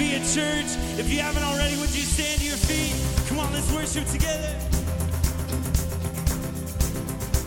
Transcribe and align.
be 0.00 0.14
at 0.14 0.22
church. 0.22 0.70
If 0.98 1.12
you 1.12 1.20
haven't 1.20 1.42
already, 1.42 1.76
would 1.76 1.94
you 1.94 2.02
stand 2.02 2.40
to 2.40 2.46
your 2.46 2.56
feet? 2.56 2.94
Come 3.28 3.38
on, 3.38 3.52
let's 3.52 3.70
worship 3.70 4.06
together. 4.06 4.56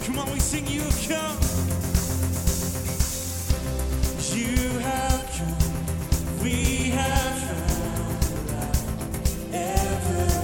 Come 0.05 0.19
on, 0.19 0.31
we 0.31 0.39
sing, 0.39 0.67
You 0.67 0.81
have 0.81 1.07
come. 1.09 1.37
You 4.37 4.79
have 4.87 5.25
come. 5.35 6.43
We 6.43 6.91
have 6.91 7.39
found 8.51 9.55
ever. 9.55 10.42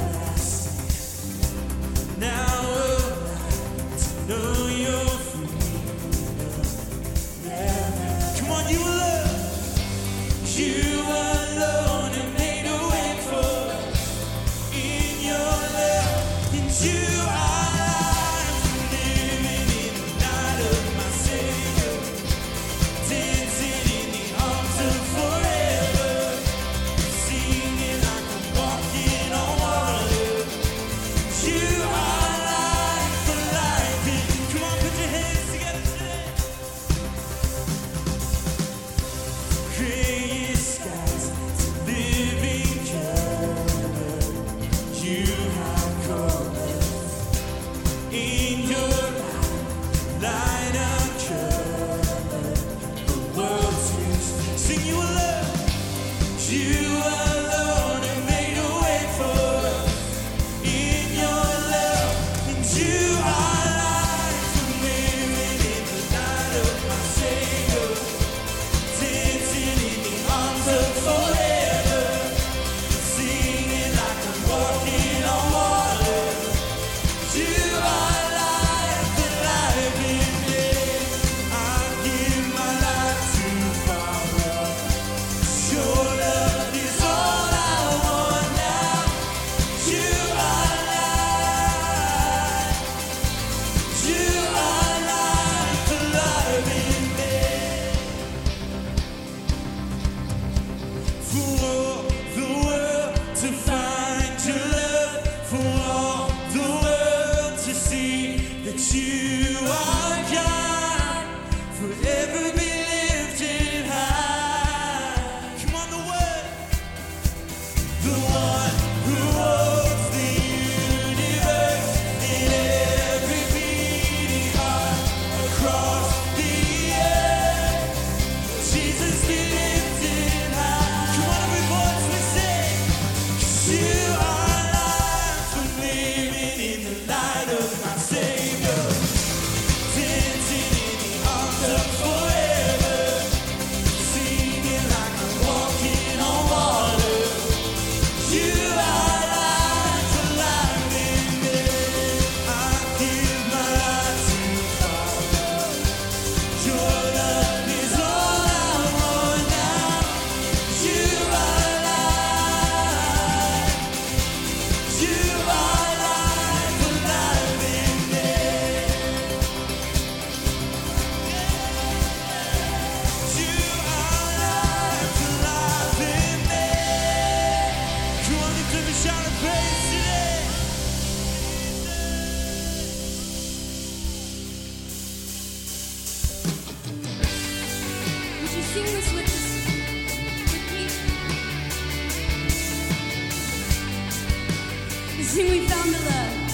Zingui 195.22 195.68
Family. 195.68 196.49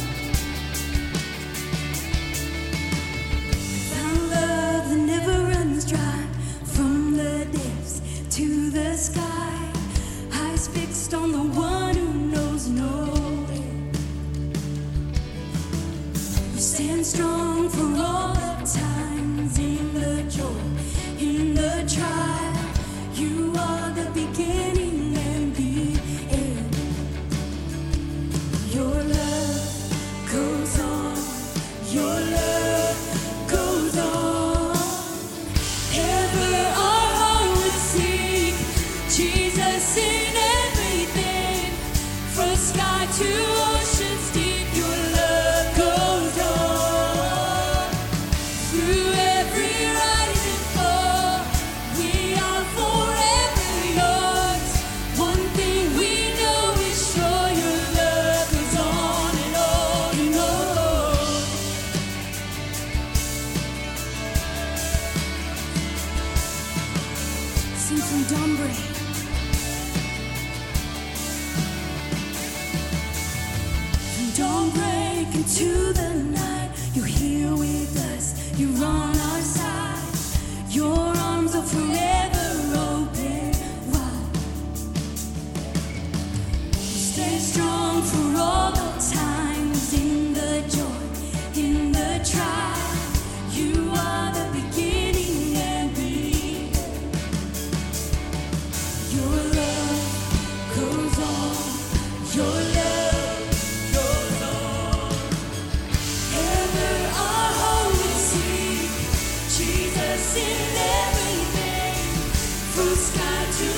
Through 112.73 112.95
sky 112.95 113.45
to 113.57 113.75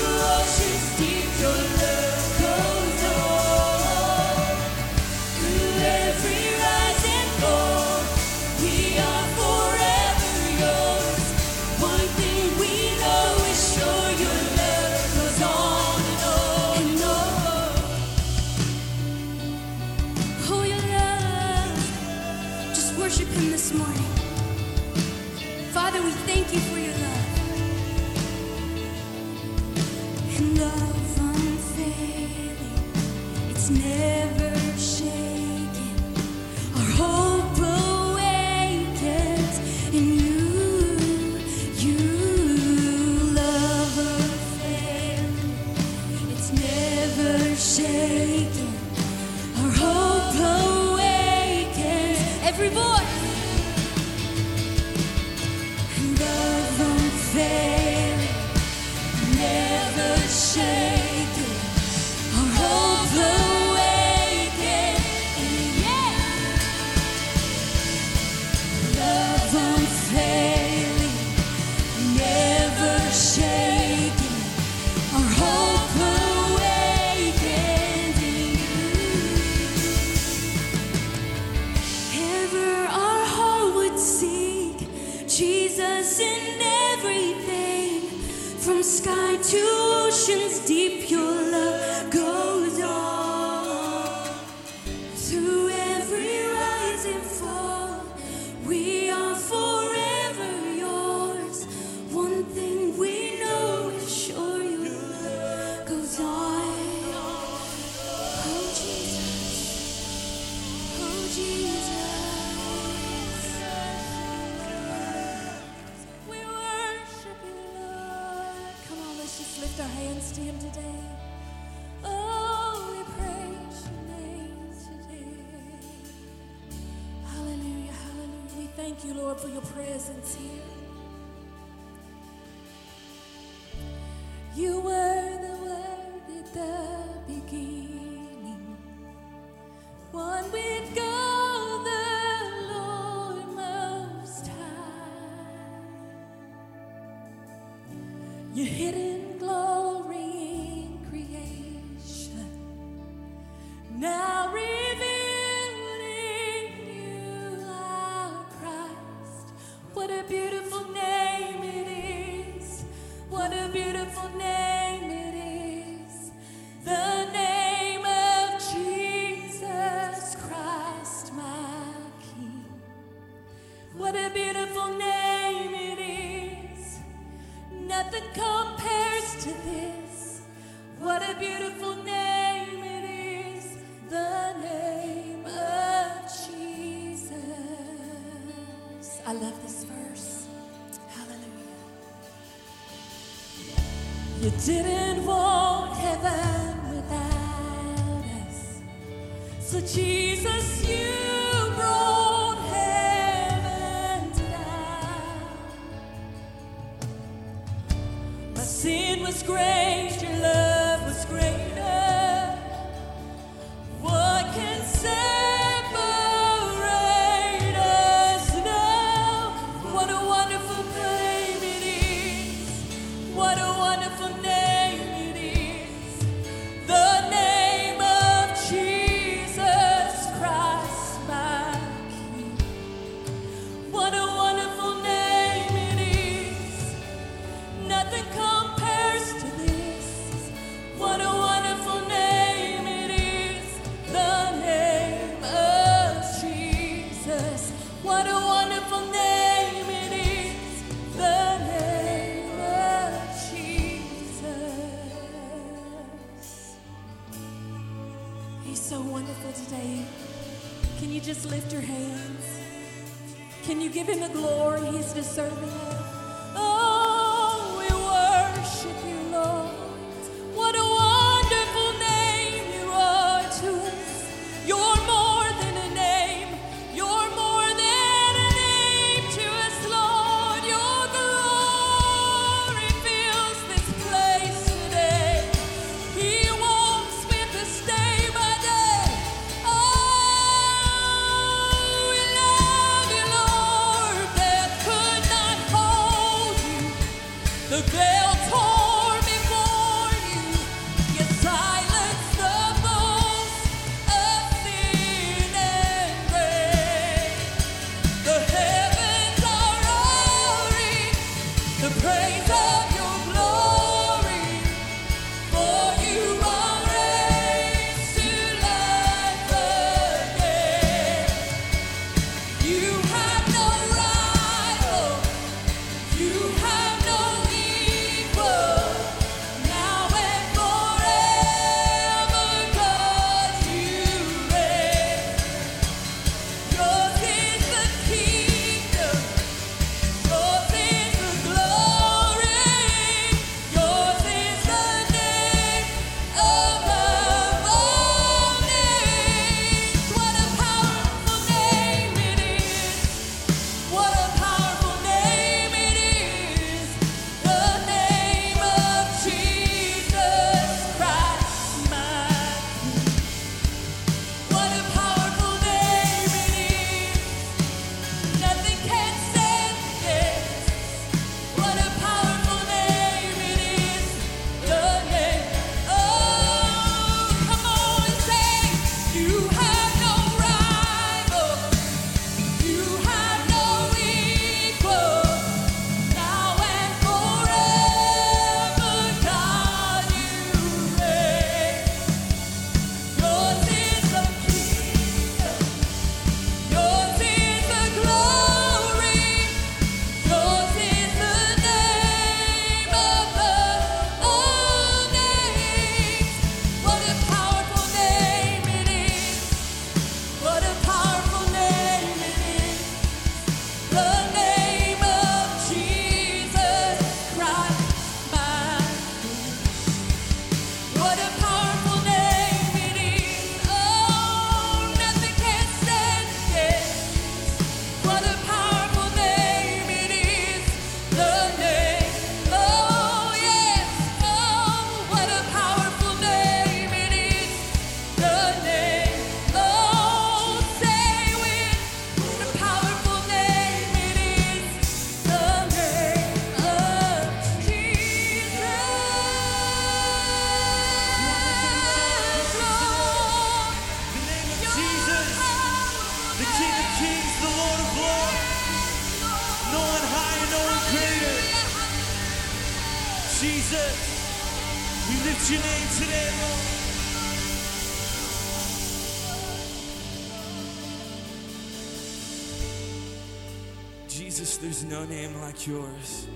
yours. 475.66 476.26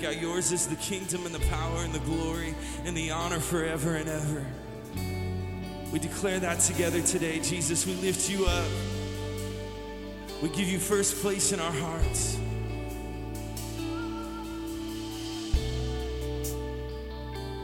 God, 0.00 0.16
yours 0.16 0.52
is 0.52 0.66
the 0.66 0.76
kingdom 0.76 1.26
and 1.26 1.34
the 1.34 1.46
power 1.48 1.78
and 1.78 1.92
the 1.92 2.00
glory 2.00 2.54
and 2.84 2.96
the 2.96 3.10
honor 3.10 3.40
forever 3.40 3.96
and 3.96 4.08
ever. 4.08 4.46
We 5.92 5.98
declare 5.98 6.38
that 6.40 6.60
together 6.60 7.00
today, 7.00 7.40
Jesus. 7.40 7.86
We 7.86 7.94
lift 7.94 8.28
you 8.28 8.44
up. 8.46 8.68
We 10.42 10.50
give 10.50 10.68
you 10.68 10.78
first 10.78 11.22
place 11.22 11.52
in 11.52 11.60
our 11.60 11.72
hearts. 11.72 12.38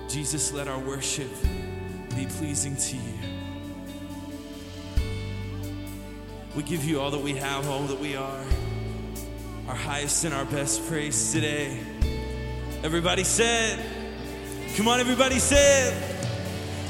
Jesus, 0.09 0.53
let 0.53 0.69
our 0.69 0.79
worship 0.79 1.31
be 2.17 2.27
pleasing 2.27 2.77
to 2.77 2.97
you. 2.97 3.19
We 6.55 6.63
give 6.63 6.85
you 6.85 7.01
all 7.01 7.11
that 7.11 7.21
we 7.21 7.35
have, 7.35 7.69
all 7.69 7.85
that 7.85 7.99
we 7.99 8.15
are, 8.15 8.45
our 9.73 9.79
highest 9.79 10.25
and 10.25 10.35
our 10.35 10.45
best 10.45 10.87
praise 10.87 11.33
today. 11.33 11.81
Everybody 12.85 13.25
said, 13.25 13.79
Come 14.77 14.87
on, 14.87 15.01
everybody 15.01 15.39
said, 15.39 15.95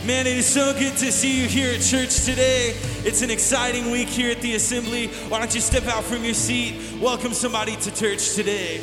Man, 0.04 0.26
it 0.26 0.36
is 0.36 0.46
so 0.46 0.72
good 0.72 0.96
to 0.96 1.12
see 1.12 1.42
you 1.42 1.46
here 1.46 1.72
at 1.72 1.80
church 1.80 2.24
today. 2.24 2.74
It's 3.04 3.22
an 3.22 3.30
exciting 3.30 3.92
week 3.92 4.08
here 4.08 4.32
at 4.32 4.40
the 4.40 4.56
assembly. 4.56 5.06
Why 5.28 5.38
don't 5.38 5.54
you 5.54 5.60
step 5.60 5.86
out 5.86 6.02
from 6.02 6.24
your 6.24 6.34
seat? 6.34 7.00
Welcome 7.00 7.34
somebody 7.34 7.76
to 7.76 7.94
church 7.94 8.34
today. 8.34 8.80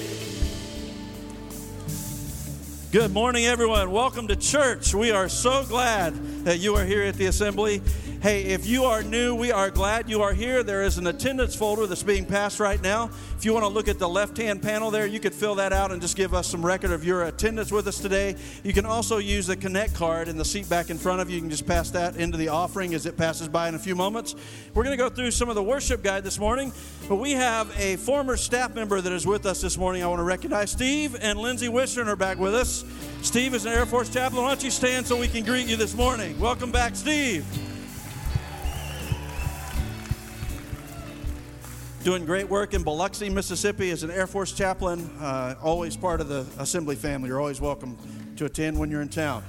Good 2.94 3.12
morning, 3.12 3.48
everyone. 3.48 3.92
Welcome 3.92 4.30
to 4.30 4.38
church. 4.38 4.96
We 4.96 5.12
are 5.12 5.28
so 5.28 5.66
glad 5.66 6.16
that 6.50 6.58
you 6.58 6.74
are 6.74 6.84
here 6.84 7.04
at 7.04 7.14
the 7.14 7.28
assembly. 7.28 7.80
Hey, 8.24 8.46
if 8.46 8.66
you 8.66 8.86
are 8.86 9.04
new, 9.04 9.36
we 9.36 9.52
are 9.52 9.70
glad 9.70 10.10
you 10.10 10.24
are 10.24 10.34
here. 10.34 10.64
There 10.64 10.82
is 10.82 10.98
an 10.98 11.06
attendance 11.06 11.56
folder 11.56 11.86
that's 11.86 12.02
being 12.02 12.26
passed 12.26 12.60
right 12.60 12.82
now. 12.82 13.12
If 13.38 13.46
you 13.46 13.54
want 13.54 13.66
to 13.66 13.70
look 13.70 13.88
at 13.88 14.00
the 14.00 14.10
left 14.10 14.36
hand 14.36 14.64
panel 14.64 14.90
there, 14.90 15.06
you 15.06 15.20
could 15.20 15.36
fill 15.36 15.54
that 15.56 15.72
out 15.72 15.92
and 15.92 16.02
just 16.02 16.18
give 16.18 16.34
us 16.34 16.48
some 16.48 16.66
record 16.66 16.90
of 16.90 17.06
your 17.06 17.26
attendance 17.26 17.72
with 17.72 17.88
us 17.88 18.00
today. 18.00 18.36
You 18.64 18.74
can 18.74 18.88
also 18.88 19.20
use 19.20 19.46
the 19.46 19.56
Connect 19.56 19.94
card 19.94 20.28
in 20.28 20.38
the 20.38 20.44
seat 20.44 20.68
back 20.68 20.90
in 20.90 20.98
front 20.98 21.22
of 21.22 21.30
you. 21.30 21.36
You 21.36 21.42
can 21.42 21.52
just 21.52 21.68
pass 21.68 21.92
that 21.92 22.16
into 22.16 22.36
the 22.36 22.48
offering 22.48 22.96
as 22.96 23.06
it 23.06 23.16
passes 23.16 23.48
by 23.48 23.70
in 23.70 23.76
a 23.76 23.80
few 23.80 23.96
moments. 23.96 24.36
We're 24.74 24.84
going 24.84 24.98
to 24.98 25.02
go 25.02 25.10
through 25.10 25.30
some 25.30 25.50
of 25.50 25.56
the 25.56 25.64
worship 25.64 26.02
guide 26.02 26.24
this 26.24 26.40
morning, 26.40 26.74
but 27.08 27.18
we 27.18 27.34
have 27.34 27.72
a 27.80 27.96
former 27.98 28.36
staff 28.36 28.74
member 28.74 29.00
that 29.00 29.14
is 29.14 29.28
with 29.28 29.46
us 29.46 29.62
this 29.62 29.78
morning. 29.78 30.04
I 30.04 30.08
want 30.08 30.20
to 30.20 30.24
recognize 30.24 30.72
Steve 30.72 31.16
and 31.22 31.38
Lindsay 31.38 31.68
Wistern 31.68 32.08
are 32.08 32.16
back 32.16 32.40
with 32.40 32.56
us. 32.56 32.84
Steve 33.22 33.54
is 33.54 33.66
an 33.66 33.74
Air 33.74 33.86
Force 33.86 34.10
chaplain. 34.10 34.42
Why 34.42 34.50
don't 34.50 34.64
you 34.64 34.72
stand 34.72 35.06
so 35.06 35.16
we 35.16 35.28
can 35.28 35.44
greet 35.44 35.68
you 35.68 35.76
this 35.76 35.94
morning? 35.94 36.39
Welcome 36.40 36.72
back, 36.72 36.96
Steve. 36.96 37.46
doing 42.02 42.26
great 42.26 42.50
work 42.50 42.74
in 42.74 42.82
Biloxi, 42.82 43.30
Mississippi 43.30 43.92
as 43.92 44.04
an 44.04 44.10
Air 44.10 44.26
Force 44.26 44.54
chaplain. 44.54 45.02
Uh, 45.20 45.56
always 45.62 45.98
part 45.98 46.22
of 46.22 46.30
the 46.30 46.46
assembly 46.58 46.96
family. 46.96 47.28
You're 47.28 47.42
always 47.42 47.60
welcome 47.60 47.98
to 48.38 48.46
attend 48.46 48.80
when 48.80 48.90
you're 48.90 49.02
in 49.02 49.10
town. 49.10 49.44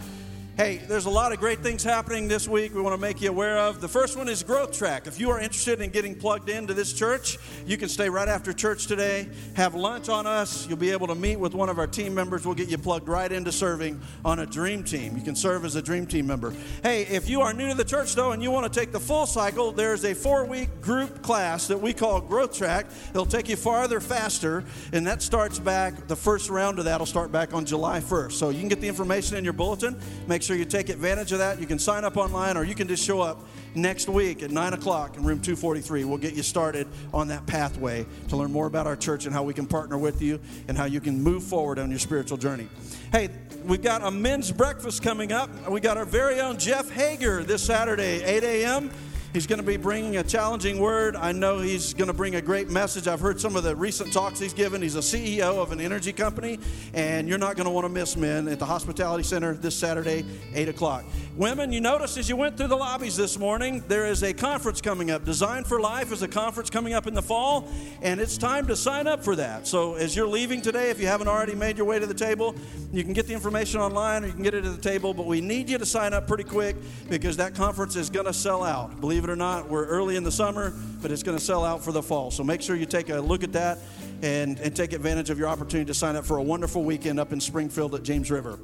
Hey, 0.60 0.76
there's 0.76 1.06
a 1.06 1.10
lot 1.10 1.32
of 1.32 1.40
great 1.40 1.60
things 1.60 1.82
happening 1.82 2.28
this 2.28 2.46
week 2.46 2.74
we 2.74 2.82
want 2.82 2.94
to 2.94 3.00
make 3.00 3.22
you 3.22 3.30
aware 3.30 3.56
of. 3.56 3.80
The 3.80 3.88
first 3.88 4.18
one 4.18 4.28
is 4.28 4.42
Growth 4.42 4.76
Track. 4.76 5.06
If 5.06 5.18
you 5.18 5.30
are 5.30 5.40
interested 5.40 5.80
in 5.80 5.88
getting 5.88 6.14
plugged 6.14 6.50
into 6.50 6.74
this 6.74 6.92
church, 6.92 7.38
you 7.64 7.78
can 7.78 7.88
stay 7.88 8.10
right 8.10 8.28
after 8.28 8.52
church 8.52 8.86
today, 8.86 9.30
have 9.54 9.74
lunch 9.74 10.10
on 10.10 10.26
us. 10.26 10.68
You'll 10.68 10.76
be 10.76 10.90
able 10.90 11.06
to 11.06 11.14
meet 11.14 11.36
with 11.36 11.54
one 11.54 11.70
of 11.70 11.78
our 11.78 11.86
team 11.86 12.14
members. 12.14 12.44
We'll 12.44 12.56
get 12.56 12.68
you 12.68 12.76
plugged 12.76 13.08
right 13.08 13.32
into 13.32 13.50
serving 13.50 14.02
on 14.22 14.40
a 14.40 14.44
dream 14.44 14.84
team. 14.84 15.16
You 15.16 15.22
can 15.22 15.34
serve 15.34 15.64
as 15.64 15.76
a 15.76 15.82
dream 15.82 16.06
team 16.06 16.26
member. 16.26 16.52
Hey, 16.82 17.06
if 17.06 17.26
you 17.26 17.40
are 17.40 17.54
new 17.54 17.68
to 17.68 17.74
the 17.74 17.82
church 17.82 18.14
though 18.14 18.32
and 18.32 18.42
you 18.42 18.50
want 18.50 18.70
to 18.70 18.80
take 18.80 18.92
the 18.92 19.00
full 19.00 19.24
cycle, 19.24 19.72
there's 19.72 20.04
a 20.04 20.14
four 20.14 20.44
week 20.44 20.82
group 20.82 21.22
class 21.22 21.68
that 21.68 21.80
we 21.80 21.94
call 21.94 22.20
Growth 22.20 22.54
Track. 22.54 22.84
It'll 23.08 23.24
take 23.24 23.48
you 23.48 23.56
farther 23.56 23.98
faster, 23.98 24.62
and 24.92 25.06
that 25.06 25.22
starts 25.22 25.58
back, 25.58 26.06
the 26.06 26.16
first 26.16 26.50
round 26.50 26.78
of 26.78 26.84
that 26.84 26.98
will 26.98 27.06
start 27.06 27.32
back 27.32 27.54
on 27.54 27.64
July 27.64 28.00
1st. 28.00 28.32
So 28.32 28.50
you 28.50 28.58
can 28.58 28.68
get 28.68 28.82
the 28.82 28.88
information 28.88 29.38
in 29.38 29.44
your 29.44 29.54
bulletin. 29.54 29.98
Make 30.28 30.42
sure 30.49 30.49
you 30.54 30.64
take 30.64 30.88
advantage 30.88 31.32
of 31.32 31.38
that. 31.38 31.60
You 31.60 31.66
can 31.66 31.78
sign 31.78 32.04
up 32.04 32.16
online 32.16 32.56
or 32.56 32.64
you 32.64 32.74
can 32.74 32.88
just 32.88 33.04
show 33.04 33.20
up 33.20 33.44
next 33.74 34.08
week 34.08 34.42
at 34.42 34.50
9 34.50 34.72
o'clock 34.72 35.16
in 35.16 35.24
room 35.24 35.40
243. 35.40 36.04
We'll 36.04 36.18
get 36.18 36.34
you 36.34 36.42
started 36.42 36.88
on 37.12 37.28
that 37.28 37.46
pathway 37.46 38.06
to 38.28 38.36
learn 38.36 38.52
more 38.52 38.66
about 38.66 38.86
our 38.86 38.96
church 38.96 39.26
and 39.26 39.34
how 39.34 39.42
we 39.42 39.54
can 39.54 39.66
partner 39.66 39.98
with 39.98 40.22
you 40.22 40.40
and 40.68 40.76
how 40.76 40.84
you 40.84 41.00
can 41.00 41.22
move 41.22 41.42
forward 41.42 41.78
on 41.78 41.90
your 41.90 41.98
spiritual 41.98 42.38
journey. 42.38 42.68
Hey, 43.12 43.30
we've 43.64 43.82
got 43.82 44.02
a 44.02 44.10
men's 44.10 44.52
breakfast 44.52 45.02
coming 45.02 45.32
up. 45.32 45.50
We 45.68 45.80
got 45.80 45.96
our 45.96 46.04
very 46.04 46.40
own 46.40 46.58
Jeff 46.58 46.90
Hager 46.90 47.42
this 47.42 47.62
Saturday, 47.62 48.22
8 48.22 48.44
a.m. 48.44 48.90
He's 49.32 49.46
going 49.46 49.60
to 49.60 49.66
be 49.66 49.76
bringing 49.76 50.16
a 50.16 50.24
challenging 50.24 50.80
word. 50.80 51.14
I 51.14 51.30
know 51.30 51.60
he's 51.60 51.94
going 51.94 52.08
to 52.08 52.12
bring 52.12 52.34
a 52.34 52.42
great 52.42 52.68
message. 52.68 53.06
I've 53.06 53.20
heard 53.20 53.40
some 53.40 53.54
of 53.54 53.62
the 53.62 53.76
recent 53.76 54.12
talks 54.12 54.40
he's 54.40 54.52
given. 54.52 54.82
He's 54.82 54.96
a 54.96 54.98
CEO 54.98 55.58
of 55.62 55.70
an 55.70 55.80
energy 55.80 56.12
company, 56.12 56.58
and 56.94 57.28
you're 57.28 57.38
not 57.38 57.54
going 57.54 57.66
to 57.66 57.70
want 57.70 57.84
to 57.84 57.88
miss 57.88 58.16
men 58.16 58.48
at 58.48 58.58
the 58.58 58.66
Hospitality 58.66 59.22
Center 59.22 59.54
this 59.54 59.76
Saturday, 59.76 60.24
8 60.52 60.70
o'clock. 60.70 61.04
Women, 61.36 61.72
you 61.72 61.80
noticed 61.80 62.18
as 62.18 62.28
you 62.28 62.34
went 62.34 62.56
through 62.56 62.66
the 62.66 62.76
lobbies 62.76 63.16
this 63.16 63.38
morning, 63.38 63.84
there 63.86 64.06
is 64.06 64.24
a 64.24 64.32
conference 64.32 64.80
coming 64.80 65.12
up. 65.12 65.24
Design 65.24 65.62
for 65.62 65.78
Life 65.78 66.10
is 66.10 66.22
a 66.22 66.28
conference 66.28 66.68
coming 66.68 66.92
up 66.92 67.06
in 67.06 67.14
the 67.14 67.22
fall, 67.22 67.68
and 68.02 68.20
it's 68.20 68.36
time 68.36 68.66
to 68.66 68.74
sign 68.74 69.06
up 69.06 69.22
for 69.22 69.36
that. 69.36 69.68
So 69.68 69.94
as 69.94 70.16
you're 70.16 70.26
leaving 70.26 70.60
today, 70.60 70.90
if 70.90 71.00
you 71.00 71.06
haven't 71.06 71.28
already 71.28 71.54
made 71.54 71.76
your 71.76 71.86
way 71.86 72.00
to 72.00 72.06
the 72.06 72.14
table, 72.14 72.56
you 72.92 73.04
can 73.04 73.12
get 73.12 73.28
the 73.28 73.34
information 73.34 73.80
online 73.80 74.24
or 74.24 74.26
you 74.26 74.32
can 74.32 74.42
get 74.42 74.54
it 74.54 74.64
at 74.64 74.74
the 74.74 74.82
table, 74.82 75.14
but 75.14 75.26
we 75.26 75.40
need 75.40 75.70
you 75.70 75.78
to 75.78 75.86
sign 75.86 76.14
up 76.14 76.26
pretty 76.26 76.42
quick 76.42 76.74
because 77.08 77.36
that 77.36 77.54
conference 77.54 77.94
is 77.94 78.10
going 78.10 78.26
to 78.26 78.32
sell 78.32 78.64
out. 78.64 79.00
Believe 79.00 79.19
it 79.24 79.30
or 79.30 79.36
not, 79.36 79.68
we're 79.68 79.86
early 79.86 80.16
in 80.16 80.24
the 80.24 80.32
summer, 80.32 80.72
but 81.02 81.10
it's 81.10 81.22
going 81.22 81.36
to 81.36 81.44
sell 81.44 81.64
out 81.64 81.82
for 81.82 81.92
the 81.92 82.02
fall. 82.02 82.30
So 82.30 82.44
make 82.44 82.62
sure 82.62 82.76
you 82.76 82.86
take 82.86 83.08
a 83.08 83.20
look 83.20 83.42
at 83.42 83.52
that 83.52 83.78
and, 84.22 84.58
and 84.60 84.74
take 84.74 84.92
advantage 84.92 85.30
of 85.30 85.38
your 85.38 85.48
opportunity 85.48 85.86
to 85.86 85.94
sign 85.94 86.16
up 86.16 86.24
for 86.24 86.36
a 86.36 86.42
wonderful 86.42 86.84
weekend 86.84 87.18
up 87.18 87.32
in 87.32 87.40
Springfield 87.40 87.94
at 87.94 88.02
James 88.02 88.30
River. 88.30 88.58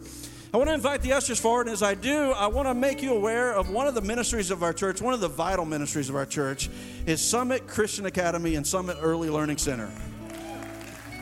I 0.55 0.59
want 0.59 0.71
to 0.71 0.75
invite 0.75 1.03
the 1.03 1.13
ushers 1.13 1.41
forward, 1.41 1.67
and 1.67 1.75
as 1.75 1.83
I 1.83 1.95
do, 1.95 2.31
I 2.33 2.47
want 2.47 2.69
to 2.69 2.75
make 2.75 3.03
you 3.03 3.15
aware 3.15 3.53
of 3.53 3.69
one 3.71 3.87
of 3.87 3.95
the 3.95 4.01
ministries 4.01 4.51
of 4.51 4.63
our 4.63 4.73
church, 4.73 5.03
one 5.03 5.13
of 5.13 5.21
the 5.21 5.29
vital 5.29 5.65
ministries 5.65 6.09
of 6.09 6.17
our 6.17 6.25
church 6.25 6.71
is 7.05 7.21
Summit 7.21 7.67
Christian 7.67 8.07
Academy 8.07 8.55
and 8.55 8.67
Summit 8.67 8.97
Early 9.01 9.29
Learning 9.29 9.59
Center. 9.59 9.91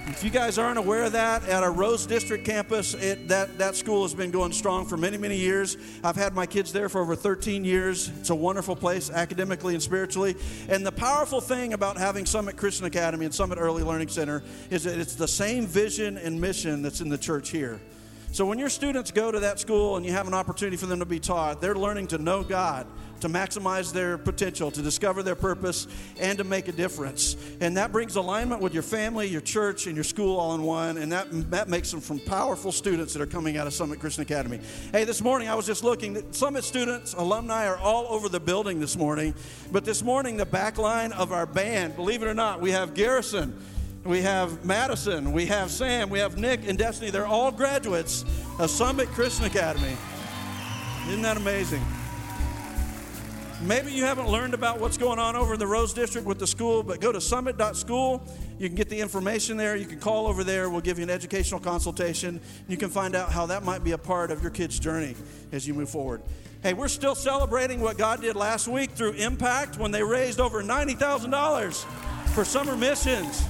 If 0.06 0.23
you 0.23 0.28
guys 0.28 0.58
aren't 0.58 0.78
aware 0.78 1.04
of 1.04 1.12
that, 1.12 1.49
at 1.49 1.62
our 1.62 1.73
Rose 1.73 2.04
District 2.04 2.44
campus, 2.44 2.92
it, 2.92 3.26
that, 3.28 3.56
that 3.56 3.75
school 3.75 4.02
has 4.02 4.12
been 4.12 4.30
going 4.30 4.52
strong 4.52 4.84
for 4.84 4.99
many, 4.99 5.16
many 5.16 5.38
years. 5.38 5.78
I've 6.02 6.14
had 6.14 6.34
my 6.34 6.44
kids 6.44 6.75
there 6.75 6.90
for 6.90 7.00
over 7.00 7.16
13 7.16 7.64
years. 7.64 8.11
It's 8.20 8.28
a 8.28 8.34
wonderful 8.34 8.76
place, 8.76 9.08
academically 9.08 9.73
and 9.73 9.82
spiritually. 9.82 10.37
And 10.68 10.84
the 10.84 10.92
powerful 10.92 11.40
thing 11.40 11.73
about 11.73 11.96
having 11.96 12.26
Summit 12.26 12.58
Christian 12.58 12.84
Academy 12.84 13.25
and 13.25 13.34
Summit 13.34 13.56
Early 13.58 13.82
Learning 13.82 14.08
Center 14.08 14.42
is 14.68 14.84
that 14.84 14.99
it's 14.99 15.14
the 15.14 15.26
same 15.26 15.66
vision 15.66 16.18
and 16.18 16.38
mission 16.38 16.82
that's 16.82 17.00
in 17.00 17.08
the 17.08 17.16
church 17.18 17.49
here. 17.49 17.80
So 18.30 18.44
when 18.44 18.58
your 18.58 18.68
students 18.68 19.11
go 19.11 19.32
to 19.32 19.40
that 19.40 19.58
school 19.58 19.96
and 19.96 20.04
you 20.04 20.12
have 20.12 20.28
an 20.28 20.34
opportunity 20.34 20.76
for 20.76 20.86
them 20.86 20.99
to 20.99 21.06
be 21.06 21.19
taught, 21.19 21.62
they're 21.62 21.76
learning 21.76 22.08
to 22.08 22.19
know 22.19 22.43
God, 22.43 22.86
to 23.25 23.30
maximize 23.30 23.91
their 23.91 24.19
potential, 24.19 24.71
to 24.71 24.82
discover 24.82 25.23
their 25.23 25.34
purpose, 25.34 25.87
and 26.21 26.37
to 26.37 26.45
make 26.45 26.69
a 26.69 26.73
difference. 26.73 27.37
And 27.58 27.78
that 27.78 27.91
brings 27.91 28.17
alignment 28.17 28.60
with 28.60 28.75
your 28.75 28.82
family, 28.82 29.26
your 29.26 29.41
church, 29.41 29.87
and 29.87 29.95
your 29.95 30.04
school 30.04 30.39
all 30.39 30.54
in 30.54 30.63
one. 30.63 30.99
And 30.99 31.10
that, 31.10 31.28
that 31.50 31.71
makes 31.71 31.91
them 31.91 32.02
from 32.02 32.19
powerful 32.19 32.71
students 32.71 33.15
that 33.15 33.23
are 33.23 33.26
coming 33.26 33.56
out 33.56 33.67
of 33.67 33.73
Summit 33.73 33.99
Christian 33.99 34.21
Academy. 34.25 34.60
Hey, 34.93 35.04
this 35.04 35.23
morning 35.23 35.49
I 35.49 35.54
was 35.54 35.65
just 35.65 35.82
looking. 35.82 36.34
Summit 36.34 36.65
students, 36.65 37.15
alumni 37.15 37.67
are 37.67 37.78
all 37.78 38.06
over 38.10 38.28
the 38.28 38.41
building 38.41 38.78
this 38.78 38.95
morning. 38.95 39.34
But 39.73 39.87
this 39.87 40.02
morning, 40.02 40.37
the 40.37 40.45
back 40.45 40.76
line 40.76 41.13
of 41.13 41.32
our 41.32 41.47
band, 41.47 41.97
believe 41.97 42.23
it 42.23 42.26
or 42.26 42.34
not, 42.34 42.60
we 42.60 42.73
have 42.73 42.93
Garrison. 42.93 43.58
We 44.04 44.21
have 44.21 44.67
Madison, 44.67 45.32
we 45.32 45.47
have 45.47 45.71
Sam, 45.71 46.10
we 46.10 46.19
have 46.19 46.37
Nick 46.37 46.69
and 46.69 46.76
Destiny. 46.76 47.10
They're 47.10 47.25
all 47.25 47.50
graduates 47.50 48.23
of 48.58 48.69
Summit 48.69 49.08
Christian 49.08 49.47
Academy. 49.47 49.97
Isn't 51.08 51.23
that 51.23 51.39
amazing? 51.39 51.82
Maybe 53.67 53.93
you 53.93 54.05
haven't 54.05 54.29
learned 54.29 54.53
about 54.53 54.79
what's 54.79 54.99
going 54.99 55.19
on 55.19 55.37
over 55.37 55.55
in 55.55 55.59
the 55.59 55.67
Rose 55.67 55.95
District 55.95 56.27
with 56.27 56.39
the 56.39 56.47
school, 56.47 56.83
but 56.83 57.00
go 57.00 57.13
to 57.13 57.21
summit.school. 57.21 58.23
You 58.59 58.69
can 58.69 58.77
get 58.77 58.91
the 58.91 59.00
information 59.00 59.57
there. 59.57 59.75
You 59.75 59.87
can 59.87 59.99
call 59.99 60.27
over 60.27 60.45
there. 60.45 60.69
We'll 60.69 60.83
give 60.83 60.99
you 60.99 61.05
an 61.05 61.09
educational 61.09 61.61
consultation. 61.61 62.43
You 62.69 62.77
can 62.77 62.91
find 62.91 63.15
out 63.15 63.33
how 63.33 63.47
that 63.47 63.63
might 63.63 63.83
be 63.83 63.93
a 63.93 63.99
part 63.99 64.31
of 64.31 64.43
your 64.43 64.50
kid's 64.50 64.79
journey 64.79 65.17
as 65.50 65.67
you 65.67 65.73
move 65.73 65.89
forward. 65.89 66.21
Hey, 66.63 66.75
we're 66.75 66.89
still 66.89 67.15
celebrating 67.15 67.81
what 67.81 67.97
God 67.97 68.21
did 68.21 68.37
last 68.37 68.69
week 68.69 68.91
through 68.91 69.13
Impact 69.13 69.79
when 69.79 69.93
they 69.93 70.03
raised 70.03 70.41
over 70.41 70.63
$90,000 70.63 71.85
for 72.35 72.45
summer 72.45 72.77
missions. 72.77 73.47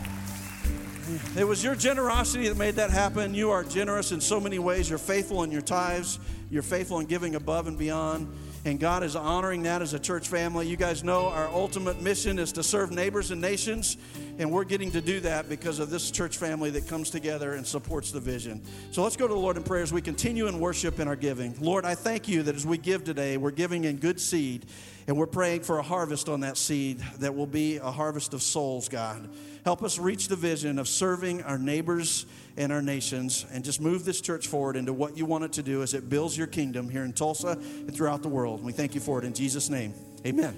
It 1.37 1.45
was 1.45 1.65
your 1.65 1.75
generosity 1.75 2.47
that 2.47 2.57
made 2.57 2.77
that 2.77 2.91
happen. 2.91 3.35
You 3.35 3.51
are 3.51 3.65
generous 3.65 4.13
in 4.13 4.21
so 4.21 4.39
many 4.39 4.61
ways. 4.61 4.89
You're 4.89 4.99
faithful 4.99 5.43
in 5.43 5.51
your 5.51 5.61
tithes, 5.61 6.21
you're 6.53 6.63
faithful 6.63 7.01
in 7.01 7.07
giving 7.07 7.35
above 7.35 7.67
and 7.67 7.77
beyond. 7.77 8.33
And 8.67 8.81
God 8.81 9.03
is 9.03 9.15
honoring 9.15 9.63
that 9.65 9.83
as 9.83 9.93
a 9.93 9.99
church 9.99 10.29
family. 10.29 10.67
You 10.67 10.77
guys 10.77 11.05
know 11.05 11.27
our 11.27 11.49
ultimate 11.49 12.01
mission 12.01 12.39
is 12.39 12.51
to 12.53 12.63
serve 12.63 12.91
neighbors 12.91 13.31
and 13.31 13.39
nations. 13.39 13.99
And 14.39 14.51
we're 14.51 14.65
getting 14.65 14.91
to 14.93 15.03
do 15.03 15.21
that 15.21 15.51
because 15.51 15.79
of 15.79 15.91
this 15.91 16.11
church 16.11 16.39
family 16.39 16.71
that 16.71 16.89
comes 16.89 17.11
together 17.11 17.55
and 17.55 17.67
supports 17.67 18.11
the 18.11 18.21
vision. 18.21 18.63
So 18.91 19.03
let's 19.03 19.17
go 19.17 19.29
to 19.29 19.35
the 19.35 19.39
Lord 19.39 19.59
in 19.59 19.65
prayer 19.65 19.83
as 19.83 19.93
we 19.93 20.01
continue 20.01 20.47
in 20.47 20.59
worship 20.59 20.99
and 20.99 21.11
our 21.11 21.17
giving. 21.17 21.55
Lord, 21.61 21.85
I 21.85 21.95
thank 21.95 22.27
you 22.27 22.43
that 22.45 22.55
as 22.55 22.67
we 22.67 22.79
give 22.79 23.05
today, 23.05 23.37
we're 23.37 23.51
giving 23.51 23.85
in 23.85 23.97
good 23.97 24.19
seed. 24.19 24.65
And 25.07 25.17
we're 25.17 25.27
praying 25.27 25.61
for 25.63 25.79
a 25.79 25.83
harvest 25.83 26.29
on 26.29 26.41
that 26.41 26.57
seed 26.57 26.99
that 27.19 27.35
will 27.35 27.47
be 27.47 27.77
a 27.77 27.91
harvest 27.91 28.33
of 28.33 28.43
souls, 28.43 28.89
God. 28.89 29.29
Help 29.65 29.83
us 29.83 29.99
reach 29.99 30.29
the 30.29 30.37
vision 30.37 30.79
of 30.79 30.89
serving 30.89 31.43
our 31.43 31.59
neighbors 31.59 32.27
and 32.57 32.73
our 32.73 32.83
nations 32.83 33.45
and 33.53 33.65
just 33.65 33.81
move 33.81 34.05
this 34.05 34.21
church 34.21 34.47
forward 34.47 34.77
into 34.77 34.93
what 34.93 35.17
you 35.17 35.27
want 35.27 35.45
it 35.45 35.53
to 35.53 35.63
do 35.63 35.83
as 35.83 35.95
it 35.95 36.09
builds 36.09 36.37
your 36.37 36.47
kingdom 36.47 36.89
here 36.89 37.05
in 37.05 37.13
Tulsa 37.13 37.51
and 37.51 37.95
throughout 37.95 38.23
the 38.23 38.29
world. 38.29 38.59
And 38.59 38.67
We 38.67 38.73
thank 38.73 38.95
you 38.95 39.01
for 39.01 39.19
it 39.19 39.25
in 39.25 39.35
Jesus' 39.35 39.69
name. 39.69 39.95
Amen. 40.27 40.55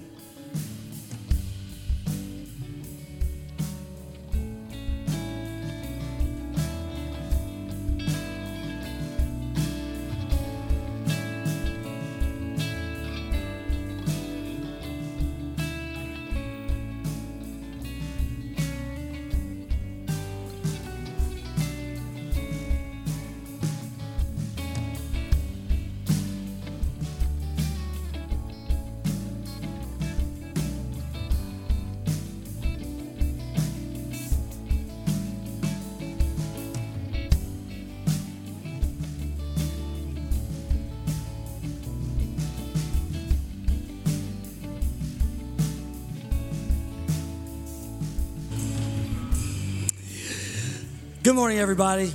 Morning, 51.47 51.61
everybody. 51.61 52.13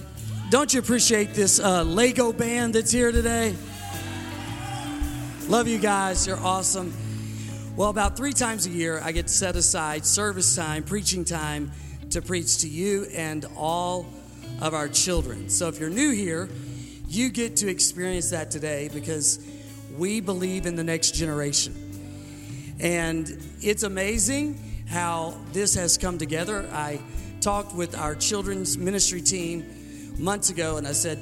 Don't 0.50 0.74
you 0.74 0.78
appreciate 0.78 1.32
this 1.32 1.58
uh, 1.58 1.82
Lego 1.84 2.34
band 2.34 2.74
that's 2.74 2.92
here 2.92 3.10
today? 3.10 3.54
Love 5.48 5.66
you 5.66 5.78
guys. 5.78 6.26
You're 6.26 6.36
awesome. 6.36 6.92
Well, 7.74 7.88
about 7.88 8.14
three 8.14 8.34
times 8.34 8.66
a 8.66 8.68
year, 8.68 9.00
I 9.02 9.12
get 9.12 9.30
set 9.30 9.56
aside 9.56 10.04
service 10.04 10.54
time, 10.54 10.82
preaching 10.82 11.24
time 11.24 11.72
to 12.10 12.20
preach 12.20 12.58
to 12.58 12.68
you 12.68 13.06
and 13.14 13.46
all 13.56 14.04
of 14.60 14.74
our 14.74 14.86
children. 14.86 15.48
So 15.48 15.68
if 15.68 15.80
you're 15.80 15.88
new 15.88 16.10
here, 16.10 16.50
you 17.08 17.30
get 17.30 17.56
to 17.56 17.70
experience 17.70 18.28
that 18.32 18.50
today 18.50 18.90
because 18.92 19.42
we 19.96 20.20
believe 20.20 20.66
in 20.66 20.76
the 20.76 20.84
next 20.84 21.14
generation. 21.14 22.76
And 22.80 23.34
it's 23.62 23.82
amazing 23.82 24.84
how 24.90 25.38
this 25.54 25.74
has 25.76 25.96
come 25.96 26.18
together. 26.18 26.68
I 26.70 27.00
talked 27.42 27.74
with 27.74 27.98
our 27.98 28.14
children's 28.14 28.78
ministry 28.78 29.20
team 29.20 30.14
months 30.16 30.50
ago 30.50 30.76
and 30.76 30.86
I 30.86 30.92
said, 30.92 31.18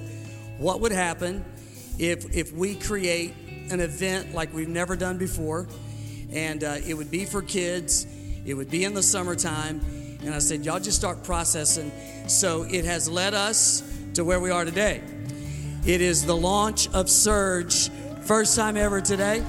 what 0.58 0.80
would 0.82 0.92
happen 0.92 1.42
if, 1.98 2.36
if 2.36 2.52
we 2.52 2.74
create 2.74 3.32
an 3.70 3.80
event 3.80 4.34
like 4.34 4.52
we've 4.52 4.68
never 4.68 4.96
done 4.96 5.16
before? 5.16 5.66
And 6.30 6.62
uh, 6.62 6.76
it 6.86 6.92
would 6.92 7.10
be 7.10 7.24
for 7.24 7.40
kids, 7.40 8.06
it 8.44 8.52
would 8.52 8.70
be 8.70 8.84
in 8.84 8.92
the 8.92 9.02
summertime. 9.02 9.80
And 10.22 10.34
I 10.34 10.40
said, 10.40 10.66
y'all 10.66 10.78
just 10.78 10.98
start 10.98 11.24
processing. 11.24 11.90
So 12.28 12.64
it 12.64 12.84
has 12.84 13.08
led 13.08 13.32
us 13.32 13.82
to 14.14 14.22
where 14.22 14.40
we 14.40 14.50
are 14.50 14.66
today. 14.66 15.02
It 15.86 16.02
is 16.02 16.26
the 16.26 16.36
launch 16.36 16.86
of 16.90 17.08
Surge, 17.08 17.88
first 18.26 18.54
time 18.56 18.76
ever 18.76 19.00
today. 19.00 19.42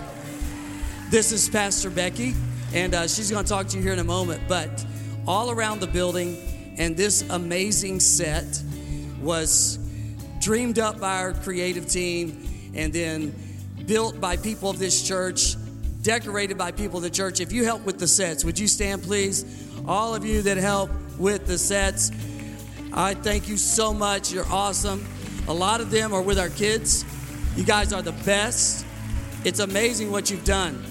This 1.09 1.33
is 1.33 1.49
Pastor 1.49 1.89
Becky, 1.89 2.33
and 2.73 2.93
uh, 2.93 3.07
she's 3.09 3.29
going 3.29 3.43
to 3.43 3.49
talk 3.49 3.67
to 3.67 3.77
you 3.77 3.83
here 3.83 3.91
in 3.91 3.99
a 3.99 4.05
moment. 4.05 4.43
But 4.47 4.85
all 5.27 5.51
around 5.51 5.81
the 5.81 5.87
building, 5.87 6.37
and 6.77 6.95
this 6.95 7.27
amazing 7.29 7.99
set 7.99 8.61
was 9.21 9.77
dreamed 10.39 10.79
up 10.79 10.99
by 10.99 11.19
our 11.19 11.33
creative 11.33 11.87
team 11.87 12.47
and 12.73 12.91
then 12.91 13.35
built 13.85 14.19
by 14.19 14.37
people 14.37 14.69
of 14.69 14.79
this 14.79 15.07
church, 15.07 15.55
decorated 16.01 16.57
by 16.57 16.71
people 16.71 16.97
of 16.97 17.03
the 17.03 17.09
church. 17.09 17.39
If 17.39 17.51
you 17.51 17.63
help 17.63 17.85
with 17.85 17.99
the 17.99 18.07
sets, 18.07 18.43
would 18.43 18.57
you 18.57 18.67
stand, 18.67 19.03
please? 19.03 19.69
All 19.87 20.15
of 20.15 20.25
you 20.25 20.41
that 20.43 20.57
help 20.57 20.89
with 21.17 21.45
the 21.45 21.57
sets, 21.57 22.11
I 22.93 23.13
thank 23.13 23.47
you 23.47 23.57
so 23.57 23.93
much. 23.93 24.31
You're 24.31 24.47
awesome. 24.47 25.05
A 25.47 25.53
lot 25.53 25.81
of 25.81 25.91
them 25.91 26.13
are 26.13 26.21
with 26.21 26.39
our 26.39 26.49
kids. 26.49 27.05
You 27.55 27.63
guys 27.63 27.93
are 27.93 28.01
the 28.01 28.11
best. 28.11 28.85
It's 29.43 29.59
amazing 29.59 30.11
what 30.11 30.29
you've 30.29 30.45
done. 30.45 30.83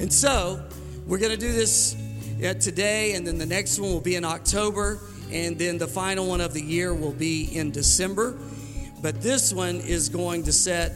And 0.00 0.12
so, 0.12 0.62
we're 1.06 1.18
going 1.18 1.32
to 1.32 1.36
do 1.36 1.52
this 1.52 1.96
today, 2.60 3.14
and 3.14 3.24
then 3.26 3.38
the 3.38 3.46
next 3.46 3.78
one 3.78 3.90
will 3.92 4.00
be 4.00 4.16
in 4.16 4.24
October, 4.24 4.98
and 5.30 5.56
then 5.56 5.78
the 5.78 5.86
final 5.86 6.26
one 6.26 6.40
of 6.40 6.52
the 6.52 6.60
year 6.60 6.92
will 6.92 7.12
be 7.12 7.44
in 7.56 7.70
December. 7.70 8.36
But 9.00 9.22
this 9.22 9.52
one 9.52 9.76
is 9.76 10.08
going 10.08 10.42
to 10.44 10.52
set 10.52 10.92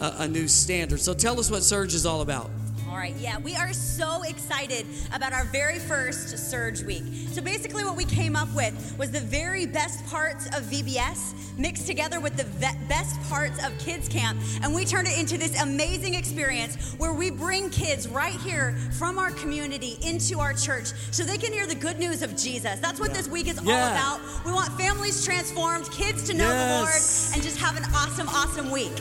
a, 0.00 0.14
a 0.18 0.28
new 0.28 0.48
standard. 0.48 1.00
So, 1.00 1.14
tell 1.14 1.38
us 1.38 1.50
what 1.50 1.62
Surge 1.62 1.94
is 1.94 2.04
all 2.04 2.20
about. 2.20 2.50
All 2.98 3.04
right, 3.04 3.14
yeah, 3.18 3.38
we 3.38 3.54
are 3.54 3.72
so 3.72 4.24
excited 4.24 4.84
about 5.12 5.32
our 5.32 5.44
very 5.44 5.78
first 5.78 6.36
Surge 6.36 6.82
Week. 6.82 7.04
So 7.30 7.40
basically, 7.40 7.84
what 7.84 7.94
we 7.94 8.04
came 8.04 8.34
up 8.34 8.52
with 8.56 8.74
was 8.98 9.12
the 9.12 9.20
very 9.20 9.66
best 9.66 10.04
parts 10.06 10.46
of 10.46 10.64
VBS 10.64 11.56
mixed 11.56 11.86
together 11.86 12.18
with 12.18 12.36
the 12.36 12.42
ve- 12.42 12.76
best 12.88 13.22
parts 13.30 13.64
of 13.64 13.78
Kids 13.78 14.08
Camp, 14.08 14.40
and 14.64 14.74
we 14.74 14.84
turned 14.84 15.06
it 15.06 15.16
into 15.16 15.38
this 15.38 15.62
amazing 15.62 16.14
experience 16.14 16.94
where 16.94 17.12
we 17.12 17.30
bring 17.30 17.70
kids 17.70 18.08
right 18.08 18.34
here 18.34 18.76
from 18.98 19.16
our 19.16 19.30
community 19.30 19.96
into 20.02 20.40
our 20.40 20.52
church 20.52 20.86
so 21.12 21.22
they 21.22 21.38
can 21.38 21.52
hear 21.52 21.68
the 21.68 21.76
good 21.76 22.00
news 22.00 22.22
of 22.22 22.36
Jesus. 22.36 22.80
That's 22.80 22.98
what 22.98 23.14
this 23.14 23.28
week 23.28 23.46
is 23.46 23.58
all 23.58 23.64
about. 23.66 24.20
We 24.44 24.50
want 24.50 24.72
families 24.72 25.24
transformed, 25.24 25.88
kids 25.92 26.24
to 26.24 26.34
know 26.34 26.48
the 26.48 26.78
Lord, 26.80 26.90
and 27.32 27.44
just 27.44 27.58
have 27.58 27.76
an 27.76 27.84
awesome, 27.94 28.28
awesome 28.28 28.72
week. 28.72 29.00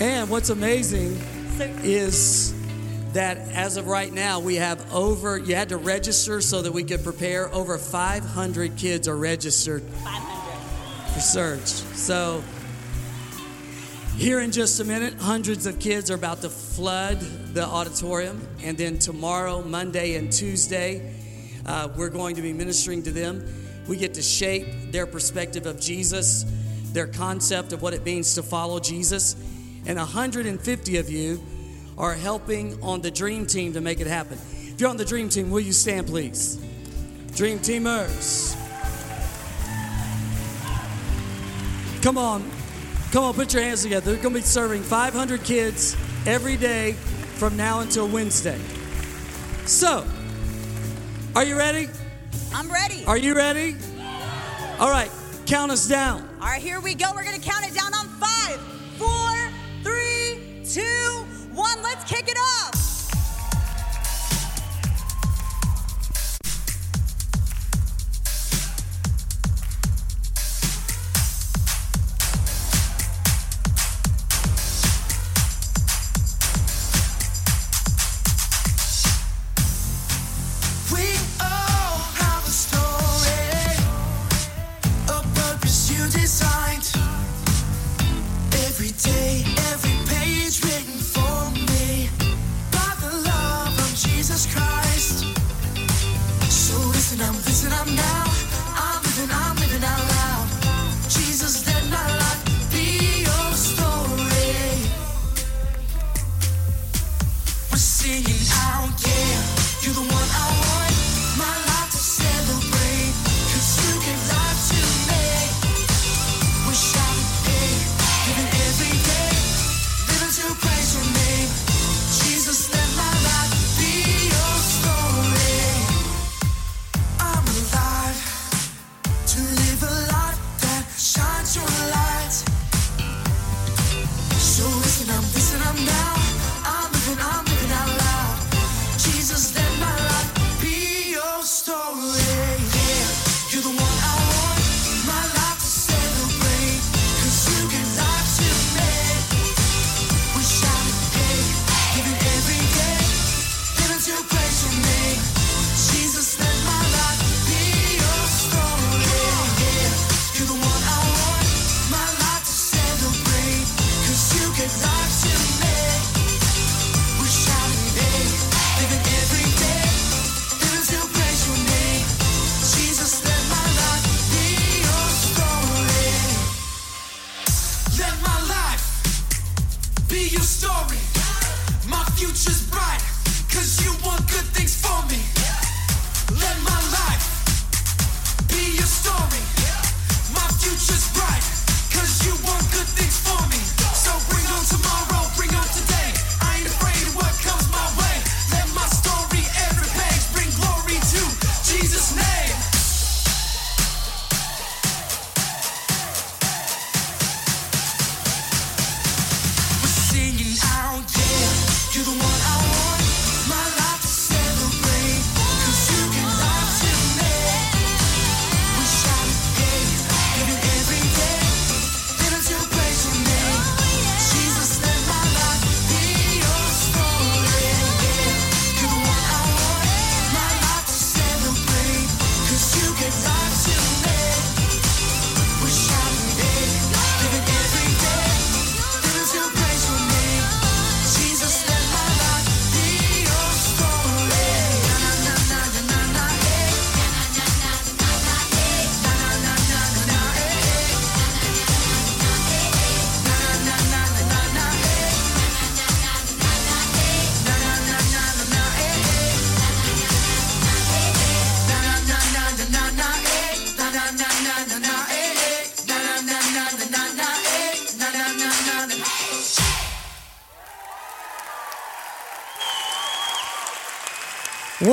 And 0.00 0.30
what's 0.30 0.48
amazing 0.48 1.20
So, 1.58 1.64
is 1.82 2.54
that 3.14 3.38
as 3.52 3.76
of 3.76 3.86
right 3.86 4.12
now, 4.12 4.40
we 4.40 4.56
have 4.56 4.92
over, 4.92 5.38
you 5.38 5.54
had 5.54 5.68
to 5.68 5.76
register 5.76 6.40
so 6.40 6.62
that 6.62 6.72
we 6.72 6.82
could 6.82 7.04
prepare. 7.04 7.52
Over 7.54 7.78
500 7.78 8.76
kids 8.76 9.06
are 9.06 9.16
registered 9.16 9.82
500. 9.82 11.12
for 11.12 11.20
Surge. 11.20 11.66
So, 11.96 12.42
here 14.16 14.40
in 14.40 14.50
just 14.50 14.80
a 14.80 14.84
minute, 14.84 15.14
hundreds 15.14 15.66
of 15.66 15.78
kids 15.78 16.10
are 16.10 16.14
about 16.14 16.42
to 16.42 16.50
flood 16.50 17.20
the 17.54 17.64
auditorium. 17.64 18.46
And 18.62 18.76
then 18.76 18.98
tomorrow, 18.98 19.62
Monday, 19.62 20.16
and 20.16 20.32
Tuesday, 20.32 21.14
uh, 21.66 21.88
we're 21.96 22.10
going 22.10 22.34
to 22.36 22.42
be 22.42 22.52
ministering 22.52 23.04
to 23.04 23.12
them. 23.12 23.44
We 23.86 23.96
get 23.96 24.14
to 24.14 24.22
shape 24.22 24.66
their 24.90 25.06
perspective 25.06 25.66
of 25.66 25.80
Jesus, 25.80 26.44
their 26.92 27.06
concept 27.06 27.72
of 27.72 27.80
what 27.80 27.94
it 27.94 28.04
means 28.04 28.34
to 28.34 28.42
follow 28.42 28.80
Jesus. 28.80 29.36
And 29.86 29.98
150 29.98 30.96
of 30.96 31.10
you 31.10 31.40
are 31.96 32.14
helping 32.14 32.82
on 32.82 33.00
the 33.00 33.10
dream 33.10 33.46
team 33.46 33.72
to 33.74 33.80
make 33.80 34.00
it 34.00 34.06
happen. 34.06 34.38
If 34.52 34.80
you're 34.80 34.90
on 34.90 34.96
the 34.96 35.04
dream 35.04 35.28
team, 35.28 35.50
will 35.50 35.60
you 35.60 35.72
stand, 35.72 36.06
please? 36.08 36.56
Dream 37.34 37.58
teamers. 37.58 38.60
Come 42.02 42.18
on. 42.18 42.50
Come 43.12 43.24
on, 43.24 43.34
put 43.34 43.54
your 43.54 43.62
hands 43.62 43.82
together. 43.82 44.12
They're 44.12 44.22
going 44.22 44.34
to 44.34 44.40
be 44.40 44.44
serving 44.44 44.82
500 44.82 45.44
kids 45.44 45.96
every 46.26 46.56
day 46.56 46.92
from 47.36 47.56
now 47.56 47.80
until 47.80 48.08
Wednesday. 48.08 48.58
So, 49.66 50.04
are 51.36 51.44
you 51.44 51.56
ready? 51.56 51.88
I'm 52.52 52.70
ready. 52.70 53.04
Are 53.06 53.16
you 53.16 53.34
ready? 53.34 53.76
All 54.80 54.90
right, 54.90 55.10
count 55.46 55.70
us 55.70 55.88
down. 55.88 56.28
All 56.40 56.48
right, 56.48 56.60
here 56.60 56.80
we 56.80 56.94
go. 56.94 57.06
We're 57.14 57.24
going 57.24 57.40
to 57.40 57.48
count 57.48 57.64
it 57.64 57.74
down 57.74 57.94
on 57.94 58.06
five, 58.06 58.60
four, 58.98 59.30
three, 59.84 60.64
two, 60.64 61.03
one. 61.54 61.82
Let's 61.82 62.04
kick 62.04 62.28
it 62.28 62.36
off. 62.36 62.73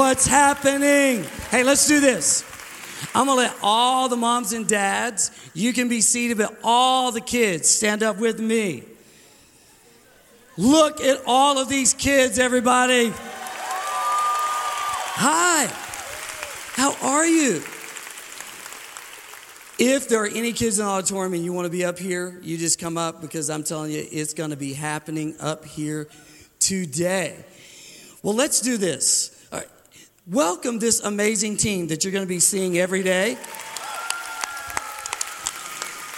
What's 0.02 0.26
happening? 0.26 1.26
Hey, 1.52 1.62
let's 1.64 1.88
do 1.88 2.00
this. 2.00 2.44
I'm 3.14 3.28
gonna 3.28 3.38
let 3.38 3.56
all 3.62 4.10
the 4.10 4.18
moms 4.18 4.52
and 4.52 4.68
dads, 4.68 5.30
you 5.54 5.74
can 5.74 5.90
be 5.90 6.02
seated, 6.02 6.40
but 6.40 6.58
all 6.64 7.12
the 7.12 7.22
kids 7.22 7.70
stand 7.70 8.02
up 8.02 8.18
with 8.18 8.40
me. 8.40 8.84
Look 10.58 11.02
at 11.02 11.22
all 11.28 11.60
of 11.60 11.70
these 11.70 11.94
kids, 11.94 12.40
everybody. 12.40 13.14
Hi, 15.14 15.68
how 16.74 16.96
are 17.08 17.28
you? 17.28 17.58
If 19.78 20.10
there 20.10 20.24
are 20.24 20.28
any 20.28 20.52
kids 20.52 20.80
in 20.80 20.86
the 20.86 20.92
auditorium 20.92 21.36
and 21.36 21.46
you 21.46 21.54
want 21.54 21.68
to 21.68 21.72
be 21.72 21.86
up 21.86 22.00
here, 22.00 22.40
you 22.42 22.58
just 22.58 22.80
come 22.80 22.98
up 22.98 23.22
because 23.22 23.52
I'm 23.52 23.64
telling 23.64 23.92
you, 23.92 24.04
it's 24.12 24.34
going 24.34 24.50
to 24.50 24.58
be 24.58 24.74
happening 24.74 25.36
up 25.40 25.64
here 25.64 26.08
today. 26.58 27.46
Well, 28.24 28.34
let's 28.34 28.62
do 28.62 28.78
this. 28.78 29.38
Welcome 30.32 30.80
this 30.80 31.02
amazing 31.02 31.58
team 31.58 31.88
that 31.88 32.06
you're 32.06 32.13
going 32.13 32.24
to 32.24 32.30
be 32.30 32.39
seeing 32.39 32.78
every 32.78 33.04
day. 33.04 33.38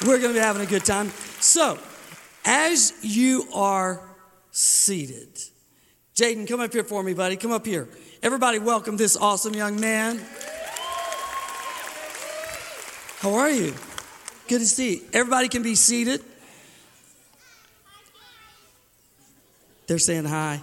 We're 0.05 0.19
going 0.19 0.35
to 0.35 0.39
be 0.39 0.39
having 0.39 0.61
a 0.61 0.67
good 0.67 0.85
time. 0.85 1.09
So, 1.39 1.79
as 2.45 2.93
you 3.01 3.47
are 3.55 4.03
seated, 4.51 5.29
Jaden, 6.13 6.47
come 6.47 6.59
up 6.59 6.71
here 6.71 6.83
for 6.83 7.01
me, 7.01 7.15
buddy. 7.15 7.37
Come 7.37 7.51
up 7.51 7.65
here. 7.65 7.89
Everybody, 8.21 8.59
welcome 8.59 8.97
this 8.97 9.17
awesome 9.17 9.55
young 9.55 9.81
man. 9.81 10.21
How 13.17 13.33
are 13.33 13.49
you? 13.49 13.73
Good 14.47 14.59
to 14.59 14.67
see 14.67 14.97
you. 14.97 15.01
Everybody 15.11 15.47
can 15.47 15.63
be 15.63 15.73
seated. 15.73 16.21
They're 19.87 19.97
saying 19.97 20.25
hi. 20.25 20.61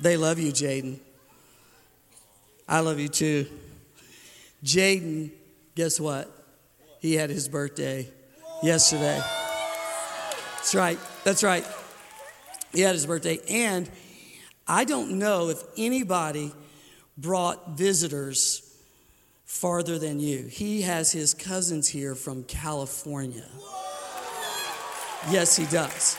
They 0.00 0.16
love 0.16 0.40
you, 0.40 0.50
Jaden. 0.50 0.98
I 2.68 2.80
love 2.80 2.98
you 2.98 3.08
too. 3.08 3.46
Jaden, 4.64 5.30
guess 5.74 5.98
what? 5.98 6.30
He 7.00 7.14
had 7.14 7.30
his 7.30 7.48
birthday 7.48 8.08
yesterday. 8.62 9.20
That's 10.56 10.74
right. 10.74 10.98
That's 11.24 11.42
right. 11.42 11.66
He 12.72 12.80
had 12.80 12.94
his 12.94 13.06
birthday. 13.06 13.40
And 13.50 13.90
I 14.66 14.84
don't 14.84 15.18
know 15.18 15.48
if 15.48 15.60
anybody 15.76 16.52
brought 17.18 17.70
visitors 17.70 18.68
farther 19.44 19.98
than 19.98 20.20
you. 20.20 20.44
He 20.44 20.82
has 20.82 21.12
his 21.12 21.34
cousins 21.34 21.88
here 21.88 22.14
from 22.14 22.44
California. 22.44 23.44
Yes, 25.30 25.56
he 25.56 25.66
does. 25.66 26.16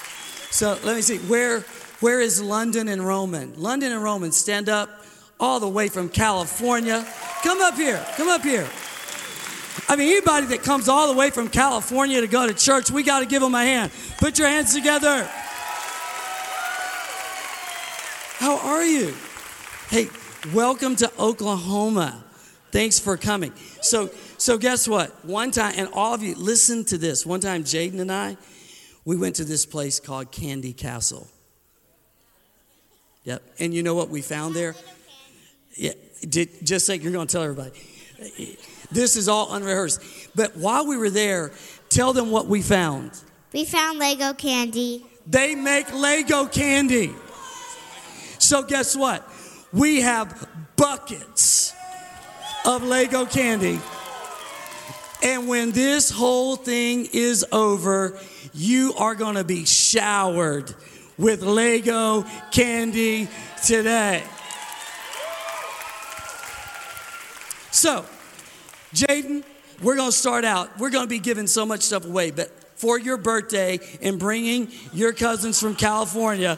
So 0.52 0.78
let 0.84 0.96
me 0.96 1.02
see. 1.02 1.18
Where 1.18 1.62
where 2.00 2.20
is 2.20 2.42
London 2.42 2.90
and 2.90 3.06
Roman? 3.06 3.54
London 3.60 3.92
and 3.92 4.04
Roman, 4.04 4.32
stand 4.32 4.70
up 4.70 5.03
all 5.40 5.60
the 5.60 5.68
way 5.68 5.88
from 5.88 6.10
California. 6.10 7.06
Come 7.44 7.62
up 7.62 7.76
here. 7.76 8.06
Come 8.16 8.30
up 8.30 8.42
here. 8.42 8.68
I 9.90 9.96
mean, 9.96 10.10
anybody 10.10 10.46
that 10.48 10.64
comes 10.64 10.88
all 10.88 11.12
the 11.12 11.18
way 11.18 11.30
from 11.30 11.50
California 11.50 12.22
to 12.22 12.28
go 12.28 12.48
to 12.48 12.54
church, 12.54 12.90
we 12.90 13.04
got 13.04 13.20
to 13.20 13.26
give 13.26 13.42
them 13.42 13.56
a 13.56 13.64
hand. 13.64 13.92
Put 14.18 14.40
your 14.40 14.48
hands 14.48 14.74
together. 14.74 15.30
How 18.38 18.58
are 18.60 18.84
you? 18.84 19.14
Hey, 19.90 20.10
welcome 20.54 20.96
to 20.98 21.12
Oklahoma. 21.20 22.24
Thanks 22.72 23.00
for 23.00 23.18
coming. 23.18 23.54
So, 23.82 24.10
so 24.38 24.58
guess 24.58 24.88
what? 24.88 25.26
One 25.26 25.52
time, 25.52 25.74
and 25.78 25.90
all 25.94 26.14
of 26.14 26.24
you, 26.24 26.36
listen 26.36 26.86
to 26.86 26.98
this. 26.98 27.26
One 27.26 27.40
time, 27.40 27.64
Jaden 27.64 28.00
and 28.00 28.12
I, 28.12 28.38
we 29.06 29.16
went 29.16 29.36
to 29.38 29.44
this 29.44 29.66
place 29.66 30.00
called 30.00 30.32
Candy 30.32 30.74
Castle. 30.74 31.28
Yep. 33.26 33.44
And 33.60 33.74
you 33.74 33.84
know 33.84 33.96
what 33.96 34.10
we 34.10 34.22
found 34.22 34.56
there? 34.56 34.76
Yeah. 35.76 35.94
Just 36.28 36.86
say 36.86 36.96
you're 36.96 37.12
going 37.12 37.28
to 37.28 37.32
tell 37.32 37.44
everybody. 37.44 37.72
This 38.92 39.16
is 39.16 39.28
all 39.28 39.54
unrehearsed. 39.54 40.02
But 40.36 40.56
while 40.56 40.88
we 40.88 40.98
were 40.98 41.10
there, 41.10 41.52
tell 41.90 42.14
them 42.14 42.32
what 42.32 42.48
we 42.48 42.62
found. 42.62 43.12
We 43.52 43.66
found 43.66 44.00
Lego 44.00 44.34
candy. 44.34 45.06
They 45.28 45.56
make 45.56 45.94
Lego 45.94 46.46
candy. 46.46 47.14
So, 48.40 48.64
guess 48.64 48.96
what? 48.96 49.28
We 49.72 50.02
have 50.02 50.48
buckets 50.76 51.74
of 52.66 52.84
Lego 52.84 53.26
candy. 53.26 53.80
And 55.22 55.48
when 55.48 55.72
this 55.72 56.10
whole 56.10 56.56
thing 56.56 57.08
is 57.14 57.46
over, 57.52 58.20
you 58.54 58.94
are 58.96 59.16
going 59.16 59.36
to 59.36 59.44
be 59.44 59.66
showered 59.66 60.74
with 61.18 61.42
Lego 61.42 62.26
candy 62.52 63.30
today. 63.66 64.24
So, 67.84 68.06
Jaden, 68.94 69.44
we're 69.82 69.98
going 69.98 70.10
to 70.10 70.16
start 70.18 70.46
out. 70.46 70.80
We're 70.80 70.90
going 70.90 71.04
to 71.04 71.10
be 71.10 71.20
giving 71.20 71.48
so 71.48 71.66
much 71.66 71.82
stuff 71.82 72.06
away, 72.06 72.32
but 72.32 72.48
for 72.80 72.98
your 72.98 73.18
birthday 73.18 73.78
and 74.02 74.18
bringing 74.18 74.70
your 74.94 75.12
cousins 75.12 75.60
from 75.60 75.76
California, 75.76 76.58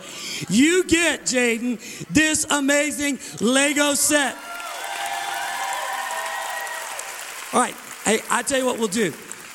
you 0.49 0.83
get, 0.83 1.21
Jaden, 1.21 1.79
this 2.09 2.45
amazing 2.51 3.17
Lego 3.41 3.95
set. 3.95 4.35
All 7.53 7.59
right, 7.59 7.75
hey, 8.03 8.19
I 8.29 8.43
tell 8.43 8.59
you 8.59 8.65
what 8.67 8.77
we'll 8.77 8.88
do. 8.88 9.11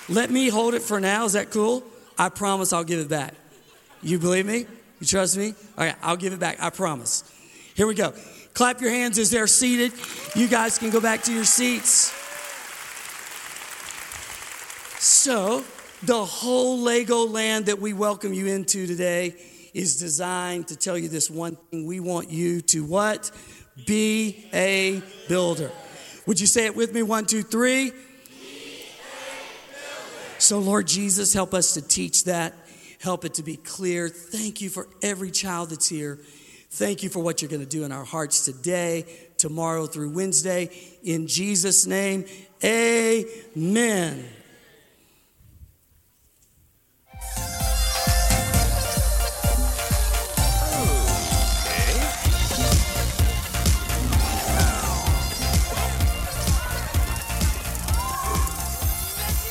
Let 0.08 0.32
me 0.32 0.48
hold 0.48 0.74
it 0.74 0.82
for 0.82 0.98
now. 0.98 1.24
Is 1.24 1.34
that 1.34 1.52
cool? 1.52 1.84
I 2.18 2.30
promise 2.30 2.72
I'll 2.72 2.82
give 2.82 2.98
it 2.98 3.08
back. 3.08 3.32
You 4.02 4.18
believe 4.18 4.44
me? 4.44 4.66
You 4.98 5.06
trust 5.06 5.36
me? 5.36 5.54
All 5.78 5.84
right, 5.84 5.94
I'll 6.02 6.16
give 6.16 6.32
it 6.32 6.40
back. 6.40 6.60
I 6.60 6.70
promise. 6.70 7.22
Here 7.76 7.86
we 7.86 7.94
go. 7.94 8.12
Clap 8.60 8.82
your 8.82 8.90
hands 8.90 9.18
as 9.18 9.30
they're 9.30 9.46
seated. 9.46 9.90
You 10.36 10.46
guys 10.46 10.76
can 10.76 10.90
go 10.90 11.00
back 11.00 11.22
to 11.22 11.32
your 11.32 11.46
seats. 11.46 12.12
So, 15.02 15.64
the 16.02 16.22
whole 16.22 16.78
Lego 16.78 17.26
land 17.26 17.64
that 17.66 17.78
we 17.78 17.94
welcome 17.94 18.34
you 18.34 18.48
into 18.48 18.86
today 18.86 19.34
is 19.72 19.98
designed 19.98 20.68
to 20.68 20.76
tell 20.76 20.98
you 20.98 21.08
this 21.08 21.30
one 21.30 21.56
thing. 21.56 21.86
We 21.86 22.00
want 22.00 22.28
you 22.28 22.60
to 22.60 22.84
what? 22.84 23.30
Be 23.86 24.44
a 24.52 25.02
builder. 25.26 25.72
Would 26.26 26.38
you 26.38 26.46
say 26.46 26.66
it 26.66 26.76
with 26.76 26.92
me? 26.92 27.02
One, 27.02 27.24
two, 27.24 27.42
three. 27.42 27.92
So, 30.36 30.58
Lord 30.58 30.86
Jesus, 30.86 31.32
help 31.32 31.54
us 31.54 31.72
to 31.72 31.80
teach 31.80 32.24
that. 32.24 32.52
Help 33.00 33.24
it 33.24 33.32
to 33.34 33.42
be 33.42 33.56
clear. 33.56 34.10
Thank 34.10 34.60
you 34.60 34.68
for 34.68 34.86
every 35.02 35.30
child 35.30 35.70
that's 35.70 35.88
here. 35.88 36.18
Thank 36.72 37.02
you 37.02 37.08
for 37.08 37.18
what 37.18 37.42
you're 37.42 37.50
going 37.50 37.62
to 37.62 37.68
do 37.68 37.82
in 37.82 37.90
our 37.90 38.04
hearts 38.04 38.44
today, 38.44 39.04
tomorrow 39.36 39.86
through 39.86 40.10
Wednesday. 40.10 40.70
In 41.02 41.26
Jesus' 41.26 41.84
name, 41.84 42.24
amen. 42.62 44.24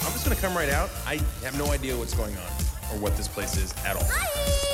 I'm 0.02 0.14
just 0.14 0.24
gonna 0.24 0.40
come 0.40 0.56
right 0.56 0.70
out. 0.70 0.90
I 1.06 1.20
have 1.44 1.58
no 1.58 1.72
idea 1.72 1.98
what's 1.98 2.14
going 2.14 2.38
on 2.38 2.44
or 2.94 3.00
what 3.00 3.18
this 3.18 3.28
place 3.28 3.58
is 3.58 3.74
at 3.86 3.98
all. 3.98 4.06
Hi! 4.06 4.69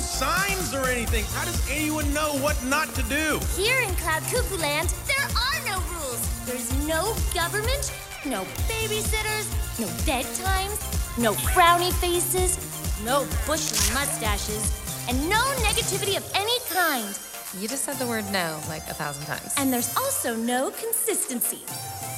No 0.00 0.06
signs 0.06 0.74
or 0.74 0.88
anything. 0.88 1.24
How 1.34 1.44
does 1.44 1.60
anyone 1.70 2.12
know 2.14 2.32
what 2.38 2.56
not 2.64 2.88
to 2.94 3.02
do? 3.02 3.38
Here 3.54 3.80
in 3.82 3.94
Cloud 3.96 4.22
Cuckoo 4.24 4.56
Land, 4.56 4.88
there 5.06 5.26
are 5.36 5.58
no 5.66 5.76
rules. 5.92 6.20
There's 6.46 6.72
no 6.86 7.14
government, 7.34 7.92
no 8.24 8.44
babysitters, 8.68 9.46
no 9.78 9.86
bedtimes, 10.08 10.80
no 11.18 11.34
frowny 11.34 11.92
faces, 12.00 12.56
no 13.04 13.26
bushy 13.46 13.92
mustaches, 13.92 14.72
and 15.08 15.18
no 15.28 15.42
negativity 15.68 16.16
of 16.16 16.24
any 16.34 16.58
kind. 16.70 17.18
You 17.60 17.68
just 17.68 17.84
said 17.84 17.96
the 17.96 18.06
word 18.06 18.24
no 18.32 18.58
like 18.68 18.88
a 18.88 18.94
thousand 18.94 19.26
times. 19.26 19.52
And 19.58 19.70
there's 19.70 19.94
also 19.96 20.34
no 20.34 20.70
consistency. 20.70 21.60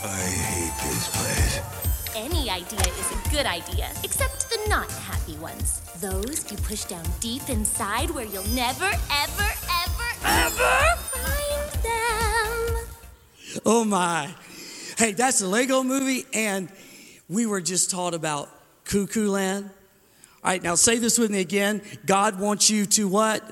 I 0.05 0.21
hate 0.21 0.88
this 0.88 1.09
place. 1.16 2.02
Any 2.14 2.51
idea 2.51 2.81
is 2.81 3.11
a 3.11 3.31
good 3.31 3.46
idea, 3.46 3.88
except 4.05 4.51
the 4.51 4.68
not 4.68 4.90
happy 4.90 5.35
ones. 5.38 5.81
Those 6.03 6.51
you 6.53 6.59
push 6.59 6.85
down 6.85 7.03
deep 7.20 7.48
inside 7.48 8.11
where 8.11 8.27
you'll 8.27 8.46
never, 8.48 8.85
ever, 8.85 9.51
ever, 9.83 10.11
ever 10.22 10.96
find 11.11 11.72
them. 11.83 12.87
Oh 13.64 13.85
my. 13.87 14.29
Hey, 14.98 15.12
that's 15.12 15.40
a 15.40 15.46
Lego 15.46 15.83
movie, 15.83 16.27
and 16.35 16.68
we 17.31 17.46
were 17.46 17.62
just 17.62 17.90
taught 17.90 18.12
about 18.12 18.51
Cuckoo 18.85 19.31
Land. 19.31 19.70
All 20.44 20.51
right, 20.51 20.62
now 20.62 20.75
say 20.75 20.98
this 20.98 21.16
with 21.16 21.31
me 21.31 21.40
again. 21.40 21.81
God 22.05 22.38
wants 22.38 22.68
you 22.68 22.85
to 22.87 23.09
what? 23.09 23.42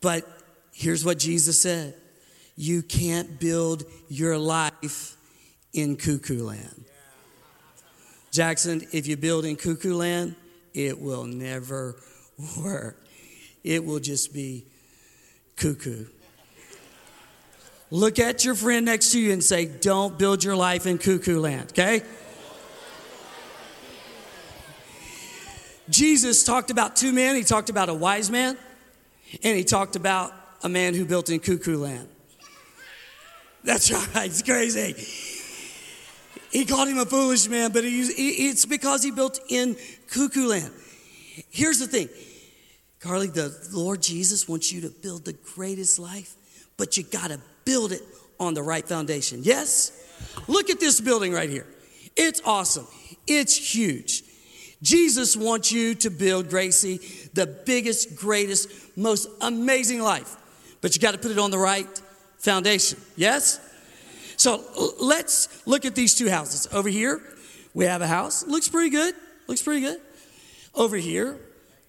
But 0.00 0.26
here's 0.72 1.04
what 1.04 1.20
Jesus 1.20 1.62
said 1.62 1.94
You 2.56 2.82
can't 2.82 3.38
build 3.38 3.84
your 4.08 4.36
life 4.36 5.16
in 5.72 5.96
Cuckoo 5.96 6.44
Land. 6.44 6.84
Jackson, 8.30 8.86
if 8.92 9.06
you 9.06 9.16
build 9.16 9.44
in 9.44 9.56
Cuckoo 9.56 9.94
Land, 9.94 10.34
it 10.74 11.00
will 11.00 11.24
never 11.24 11.96
work. 12.58 12.98
It 13.64 13.84
will 13.84 14.00
just 14.00 14.32
be 14.32 14.66
cuckoo. 15.56 16.06
Look 17.90 18.18
at 18.18 18.44
your 18.44 18.54
friend 18.54 18.86
next 18.86 19.12
to 19.12 19.20
you 19.20 19.32
and 19.32 19.44
say, 19.44 19.66
Don't 19.66 20.18
build 20.18 20.42
your 20.42 20.56
life 20.56 20.86
in 20.86 20.96
cuckoo 20.96 21.38
land, 21.38 21.72
okay? 21.72 22.02
Jesus 25.90 26.42
talked 26.42 26.70
about 26.70 26.96
two 26.96 27.12
men. 27.12 27.36
He 27.36 27.42
talked 27.42 27.68
about 27.68 27.90
a 27.90 27.94
wise 27.94 28.30
man, 28.30 28.56
and 29.42 29.58
he 29.58 29.62
talked 29.62 29.94
about 29.94 30.32
a 30.62 30.68
man 30.70 30.94
who 30.94 31.04
built 31.04 31.28
in 31.28 31.38
cuckoo 31.38 31.76
land. 31.76 32.08
That's 33.62 33.92
right, 34.14 34.26
it's 34.26 34.42
crazy. 34.42 34.94
He 36.52 36.66
called 36.66 36.88
him 36.88 36.98
a 36.98 37.06
foolish 37.06 37.48
man, 37.48 37.72
but 37.72 37.82
he, 37.82 38.02
it's 38.02 38.66
because 38.66 39.02
he 39.02 39.10
built 39.10 39.40
in 39.48 39.74
cuckoo 40.08 40.48
land. 40.48 40.70
Here's 41.50 41.78
the 41.78 41.86
thing 41.86 42.10
Carly, 43.00 43.26
the 43.26 43.56
Lord 43.72 44.02
Jesus 44.02 44.46
wants 44.46 44.70
you 44.70 44.82
to 44.82 44.90
build 44.90 45.24
the 45.24 45.32
greatest 45.32 45.98
life, 45.98 46.34
but 46.76 46.96
you 46.96 47.04
got 47.04 47.30
to 47.30 47.40
build 47.64 47.92
it 47.92 48.02
on 48.38 48.52
the 48.52 48.62
right 48.62 48.86
foundation. 48.86 49.40
Yes? 49.42 49.98
Look 50.46 50.68
at 50.68 50.78
this 50.78 51.00
building 51.00 51.32
right 51.32 51.48
here. 51.48 51.66
It's 52.16 52.42
awesome. 52.44 52.86
It's 53.26 53.56
huge. 53.74 54.22
Jesus 54.82 55.36
wants 55.36 55.72
you 55.72 55.94
to 55.96 56.10
build, 56.10 56.50
Gracie, 56.50 56.98
the 57.32 57.46
biggest, 57.46 58.14
greatest, 58.14 58.68
most 58.96 59.28
amazing 59.40 60.02
life, 60.02 60.36
but 60.80 60.94
you 60.94 61.00
got 61.00 61.12
to 61.12 61.18
put 61.18 61.30
it 61.30 61.38
on 61.38 61.50
the 61.50 61.58
right 61.58 61.88
foundation. 62.38 63.00
Yes? 63.16 63.58
So 64.42 64.60
let's 65.00 65.64
look 65.68 65.84
at 65.84 65.94
these 65.94 66.16
two 66.16 66.28
houses. 66.28 66.66
Over 66.72 66.88
here, 66.88 67.22
we 67.74 67.84
have 67.84 68.02
a 68.02 68.08
house. 68.08 68.44
Looks 68.44 68.68
pretty 68.68 68.90
good. 68.90 69.14
Looks 69.46 69.62
pretty 69.62 69.82
good. 69.82 70.00
Over 70.74 70.96
here, 70.96 71.38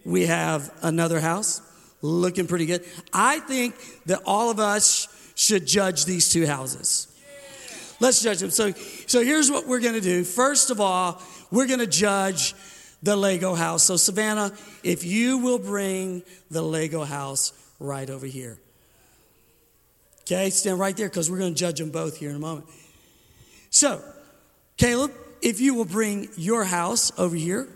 we 0.05 0.27
have 0.27 0.71
another 0.83 1.19
house 1.19 1.63
looking 2.03 2.45
pretty 2.45 2.67
good. 2.67 2.85
I 3.11 3.39
think 3.39 3.73
that 4.05 4.21
all 4.27 4.51
of 4.51 4.59
us 4.59 5.07
should 5.33 5.65
judge 5.65 6.05
these 6.05 6.31
two 6.31 6.45
houses. 6.45 7.07
Let's 7.99 8.21
judge 8.21 8.37
them. 8.37 8.51
So, 8.51 8.71
so 9.07 9.23
here's 9.23 9.49
what 9.49 9.65
we're 9.65 9.79
going 9.79 9.95
to 9.95 9.99
do. 9.99 10.23
First 10.23 10.69
of 10.69 10.79
all, 10.79 11.23
we're 11.49 11.65
going 11.65 11.79
to 11.79 11.87
judge 11.87 12.53
the 13.01 13.15
Lego 13.15 13.55
house. 13.55 13.81
So, 13.81 13.97
Savannah, 13.97 14.55
if 14.83 15.03
you 15.03 15.39
will 15.39 15.57
bring 15.57 16.21
the 16.51 16.61
Lego 16.61 17.03
house 17.03 17.51
right 17.79 18.11
over 18.11 18.27
here. 18.27 18.59
Okay, 20.25 20.49
stand 20.49 20.79
right 20.79 20.95
there 20.95 21.09
because 21.09 21.29
we're 21.29 21.39
going 21.39 21.53
to 21.53 21.59
judge 21.59 21.79
them 21.79 21.89
both 21.89 22.17
here 22.17 22.29
in 22.29 22.35
a 22.37 22.39
moment. 22.39 22.65
So, 23.69 24.01
Caleb, 24.77 25.11
if 25.41 25.59
you 25.59 25.73
will 25.73 25.85
bring 25.85 26.29
your 26.37 26.63
house 26.63 27.11
over 27.19 27.35
here. 27.35 27.67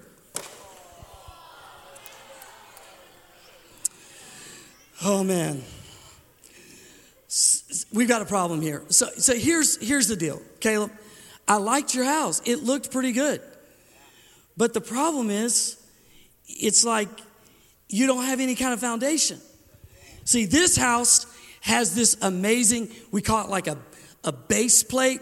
Oh 5.03 5.23
man, 5.23 5.62
we've 7.93 8.07
got 8.07 8.21
a 8.21 8.25
problem 8.25 8.62
here. 8.62 8.83
So, 8.89 9.07
so 9.17 9.36
here's 9.36 9.77
here's 9.86 10.07
the 10.07 10.15
deal, 10.15 10.41
Caleb. 10.60 10.91
I 11.47 11.57
liked 11.57 11.93
your 11.93 12.05
house; 12.05 12.41
it 12.45 12.63
looked 12.63 12.91
pretty 12.91 13.12
good. 13.12 13.41
But 14.55 14.73
the 14.73 14.81
problem 14.81 15.29
is, 15.29 15.77
it's 16.47 16.83
like 16.83 17.10
you 17.89 18.07
don't 18.07 18.25
have 18.25 18.39
any 18.39 18.55
kind 18.55 18.73
of 18.73 18.79
foundation. 18.79 19.39
See, 20.23 20.45
this 20.45 20.75
house 20.75 21.25
has 21.67 21.93
this 21.93 22.15
amazing, 22.21 22.89
we 23.12 23.21
call 23.21 23.43
it 23.43 23.49
like 23.49 23.67
a, 23.67 23.77
a 24.23 24.32
base 24.32 24.84
plate. 24.84 25.19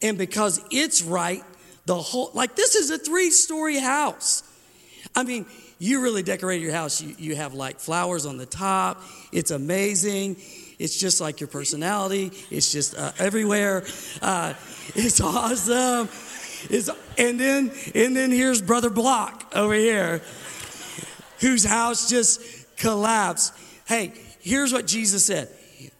And 0.00 0.16
because 0.16 0.62
it's 0.70 1.02
right, 1.02 1.44
the 1.84 1.94
whole, 1.94 2.30
like 2.32 2.56
this 2.56 2.74
is 2.74 2.90
a 2.90 2.98
three 2.98 3.30
story 3.30 3.78
house. 3.78 4.42
I 5.14 5.24
mean, 5.24 5.44
you 5.78 6.00
really 6.00 6.22
decorate 6.22 6.62
your 6.62 6.72
house. 6.72 7.02
You, 7.02 7.14
you 7.18 7.36
have 7.36 7.52
like 7.52 7.80
flowers 7.80 8.24
on 8.24 8.38
the 8.38 8.46
top. 8.46 9.02
It's 9.30 9.50
amazing. 9.50 10.36
It's 10.78 10.98
just 10.98 11.20
like 11.20 11.38
your 11.40 11.48
personality. 11.48 12.32
It's 12.50 12.72
just 12.72 12.96
uh, 12.96 13.12
everywhere. 13.18 13.84
Uh, 14.22 14.54
it's 14.94 15.20
awesome. 15.20 16.08
It's, 16.70 16.88
and 17.18 17.38
then 17.38 17.72
and 17.94 18.16
then 18.16 18.30
here's 18.30 18.62
Brother 18.62 18.90
Block 18.90 19.52
over 19.54 19.74
here, 19.74 20.22
whose 21.40 21.64
house 21.64 22.08
just 22.08 22.40
collapsed. 22.78 23.52
Hey, 23.86 24.12
here's 24.40 24.72
what 24.72 24.86
Jesus 24.86 25.26
said. 25.26 25.48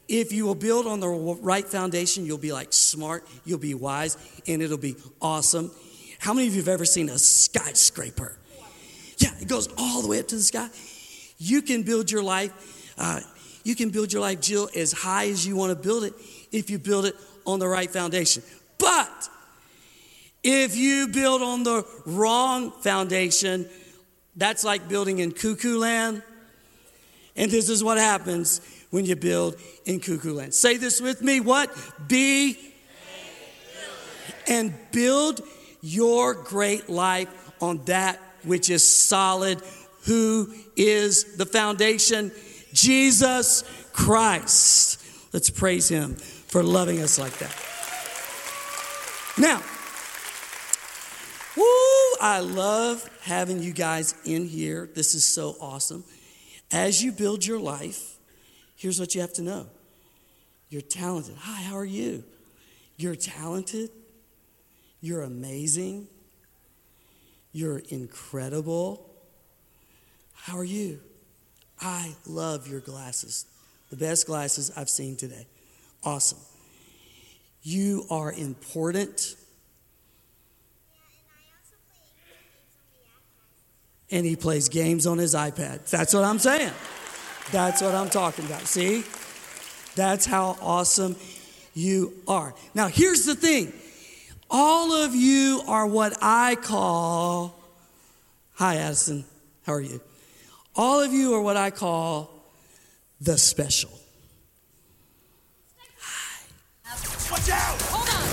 If 0.08 0.32
you 0.32 0.46
will 0.46 0.54
build 0.54 0.86
on 0.86 1.00
the 1.00 1.08
right 1.08 1.66
foundation, 1.66 2.24
you'll 2.24 2.38
be 2.38 2.52
like 2.52 2.72
smart, 2.72 3.26
you'll 3.44 3.58
be 3.58 3.74
wise, 3.74 4.16
and 4.46 4.62
it'll 4.62 4.78
be 4.78 4.96
awesome. 5.20 5.70
How 6.18 6.32
many 6.32 6.48
of 6.48 6.54
you 6.54 6.60
have 6.60 6.68
ever 6.68 6.86
seen 6.86 7.10
a 7.10 7.18
skyscraper? 7.18 8.36
Yeah, 9.18 9.30
it 9.40 9.48
goes 9.48 9.68
all 9.76 10.00
the 10.00 10.08
way 10.08 10.18
up 10.18 10.28
to 10.28 10.36
the 10.36 10.42
sky. 10.42 10.68
You 11.36 11.60
can 11.60 11.82
build 11.82 12.10
your 12.10 12.22
life, 12.22 12.94
uh, 12.96 13.20
you 13.64 13.74
can 13.74 13.90
build 13.90 14.12
your 14.12 14.22
life, 14.22 14.40
Jill, 14.40 14.70
as 14.74 14.92
high 14.92 15.28
as 15.28 15.46
you 15.46 15.54
want 15.54 15.70
to 15.70 15.76
build 15.76 16.04
it 16.04 16.14
if 16.50 16.70
you 16.70 16.78
build 16.78 17.04
it 17.04 17.14
on 17.46 17.58
the 17.58 17.68
right 17.68 17.90
foundation. 17.90 18.42
But 18.78 19.28
if 20.42 20.74
you 20.74 21.08
build 21.08 21.42
on 21.42 21.64
the 21.64 21.86
wrong 22.06 22.70
foundation, 22.70 23.68
that's 24.36 24.64
like 24.64 24.88
building 24.88 25.18
in 25.18 25.32
cuckoo 25.32 25.78
land. 25.78 26.22
And 27.36 27.50
this 27.50 27.68
is 27.68 27.84
what 27.84 27.98
happens 27.98 28.60
when 28.90 29.04
you 29.04 29.16
build 29.16 29.56
in 29.84 30.00
cuckoo 30.00 30.34
land. 30.34 30.54
Say 30.54 30.76
this 30.76 31.00
with 31.00 31.22
me 31.22 31.40
what? 31.40 31.74
Be 32.08 32.58
and 34.46 34.74
build 34.92 35.42
your 35.82 36.34
great 36.34 36.88
life 36.88 37.28
on 37.60 37.84
that 37.84 38.20
which 38.44 38.70
is 38.70 38.82
solid. 38.84 39.60
Who 40.04 40.52
is 40.76 41.36
the 41.36 41.46
foundation? 41.46 42.32
Jesus 42.72 43.62
Christ. 43.92 45.02
Let's 45.32 45.50
praise 45.50 45.88
him 45.88 46.14
for 46.14 46.62
loving 46.62 47.02
us 47.02 47.18
like 47.18 47.36
that. 47.38 47.54
Now, 49.36 49.62
woo, 51.56 52.16
I 52.20 52.40
love 52.40 53.08
having 53.22 53.62
you 53.62 53.72
guys 53.72 54.14
in 54.24 54.46
here. 54.46 54.88
This 54.94 55.14
is 55.14 55.24
so 55.24 55.56
awesome. 55.60 56.04
As 56.72 57.02
you 57.02 57.12
build 57.12 57.46
your 57.46 57.60
life, 57.60 58.17
here's 58.78 58.98
what 58.98 59.14
you 59.14 59.20
have 59.20 59.34
to 59.34 59.42
know 59.42 59.66
you're 60.70 60.80
talented. 60.80 61.34
Hi, 61.38 61.62
how 61.62 61.76
are 61.76 61.84
you? 61.84 62.24
You're 62.96 63.16
talented. 63.16 63.90
You're 65.00 65.22
amazing. 65.22 66.08
You're 67.52 67.82
incredible. 67.88 69.08
How 70.34 70.56
are 70.58 70.64
you? 70.64 71.00
I 71.80 72.14
love 72.26 72.66
your 72.68 72.80
glasses. 72.80 73.46
The 73.90 73.96
best 73.96 74.26
glasses 74.26 74.70
I've 74.76 74.90
seen 74.90 75.16
today. 75.16 75.46
Awesome. 76.04 76.38
You 77.62 78.04
are 78.10 78.32
important. 78.32 79.36
And 84.10 84.26
he 84.26 84.36
plays 84.36 84.68
games 84.68 85.06
on 85.06 85.18
his 85.18 85.34
iPad. 85.34 85.88
That's 85.88 86.14
what 86.14 86.24
I'm 86.24 86.38
saying. 86.38 86.72
That's 87.50 87.80
what 87.80 87.94
I'm 87.94 88.10
talking 88.10 88.44
about. 88.44 88.62
See? 88.62 89.04
That's 89.94 90.26
how 90.26 90.56
awesome 90.60 91.16
you 91.74 92.12
are. 92.26 92.54
Now, 92.74 92.88
here's 92.88 93.24
the 93.24 93.34
thing 93.34 93.72
all 94.50 94.92
of 94.92 95.14
you 95.14 95.62
are 95.66 95.86
what 95.86 96.16
I 96.22 96.56
call, 96.56 97.58
hi, 98.54 98.76
Addison, 98.76 99.24
how 99.66 99.74
are 99.74 99.80
you? 99.80 100.00
All 100.74 101.00
of 101.00 101.12
you 101.12 101.34
are 101.34 101.42
what 101.42 101.56
I 101.56 101.70
call 101.70 102.30
the 103.20 103.36
special. 103.36 103.90
Watch 107.30 107.50
out! 107.50 107.82
Hold 107.92 108.08
on! 108.08 108.24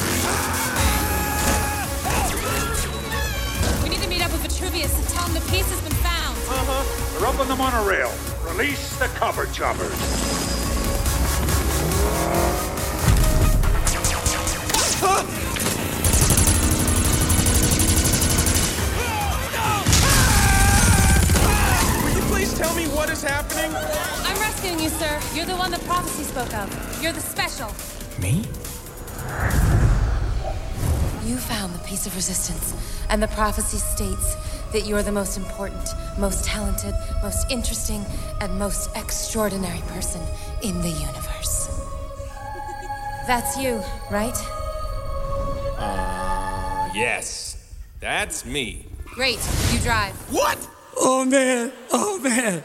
We 3.84 3.89
need 3.89 4.01
to 4.01 4.07
meet 4.07 4.24
up 4.24 4.32
with 4.32 4.41
Vitruvius 4.41 4.97
and 4.97 5.07
tell 5.09 5.26
him 5.26 5.34
the 5.34 5.41
piece 5.51 5.70
has 5.70 5.82
been 5.82 5.91
found. 5.99 6.38
Uh-huh. 6.38 7.20
They're 7.20 7.28
up 7.28 7.39
on 7.39 7.49
the 7.49 7.55
monorail. 7.57 8.35
Release 8.48 8.98
the 9.00 9.08
cover 9.08 9.48
choppers. 9.48 9.91
Will 22.02 22.16
you 22.16 22.22
please 22.30 22.54
tell 22.58 22.74
me 22.76 22.88
what 22.88 23.10
is 23.10 23.22
happening? 23.22 23.72
I'm 23.76 24.39
rescuing 24.39 24.80
you, 24.80 24.89
sir. 24.89 25.20
You're 25.34 25.46
the 25.46 25.56
one 25.56 25.72
the 25.72 25.80
prophecy 25.80 26.24
spoke 26.24 26.54
of. 26.54 27.04
You're 27.04 27.14
the 27.14 27.22
special. 27.22 27.74
Me? 28.22 28.46
You 31.26 31.38
found 31.38 31.74
the 31.74 31.84
piece 31.86 32.06
of 32.06 32.16
resistance, 32.16 32.74
and 33.10 33.22
the 33.22 33.28
prophecy 33.30 33.78
states 33.78 34.38
that 34.76 34.86
you're 34.86 35.03
the 35.03 35.11
most 35.11 35.38
important, 35.38 35.93
most 36.19 36.43
talented, 36.43 36.93
most 37.23 37.49
interesting, 37.49 38.05
and 38.41 38.59
most 38.59 38.89
extraordinary 38.97 39.80
person 39.88 40.21
in 40.63 40.82
the 40.82 40.89
universe. 40.89 41.69
That's 43.26 43.57
you, 43.57 43.82
right? 44.11 44.38
Uh, 45.78 46.89
yes. 46.93 47.73
That's 48.01 48.45
me. 48.45 48.86
Great. 49.05 49.39
You 49.71 49.80
drive. 49.80 50.13
What? 50.30 50.57
Oh 50.97 51.23
man, 51.23 51.71
oh 51.93 52.19
man. 52.19 52.61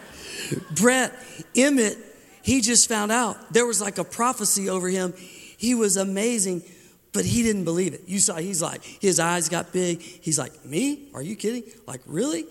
Brett 0.72 1.14
Emmett, 1.54 1.96
he 2.42 2.60
just 2.60 2.88
found 2.88 3.12
out 3.12 3.52
there 3.52 3.66
was 3.66 3.80
like 3.80 3.98
a 3.98 4.04
prophecy 4.04 4.68
over 4.68 4.88
him. 4.88 5.14
He 5.56 5.76
was 5.76 5.96
amazing, 5.96 6.64
but 7.12 7.24
he 7.24 7.42
didn't 7.42 7.64
believe 7.64 7.94
it. 7.94 8.02
You 8.06 8.18
saw, 8.18 8.36
he's 8.36 8.62
like, 8.62 8.84
his 8.84 9.18
eyes 9.18 9.48
got 9.48 9.72
big. 9.72 10.00
He's 10.00 10.38
like, 10.38 10.64
Me? 10.64 11.08
Are 11.14 11.22
you 11.22 11.36
kidding? 11.36 11.64
Like, 11.86 12.00
really? 12.06 12.46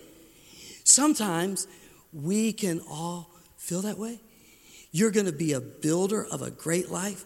Sometimes 0.84 1.68
we 2.14 2.54
can 2.54 2.82
all 2.90 3.30
feel 3.58 3.82
that 3.82 3.98
way. 3.98 4.20
You're 4.92 5.12
gonna 5.12 5.32
be 5.32 5.54
a 5.54 5.62
builder 5.62 6.26
of 6.26 6.42
a 6.42 6.52
great 6.52 6.90
life 6.90 7.26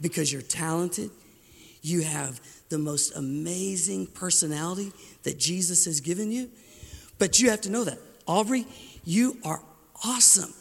because 0.00 0.32
you're 0.32 0.42
talented. 0.42 1.10
You 1.82 2.02
have 2.02 2.40
the 2.68 2.78
most 2.78 3.16
amazing 3.16 4.08
personality 4.08 4.92
that 5.22 5.38
Jesus 5.38 5.84
has 5.84 6.00
given 6.00 6.30
you. 6.30 6.50
But 7.18 7.40
you 7.40 7.50
have 7.50 7.62
to 7.62 7.70
know 7.70 7.84
that. 7.84 7.98
Aubrey, 8.26 8.66
you 9.04 9.38
are 9.44 9.62
awesome 10.04 10.52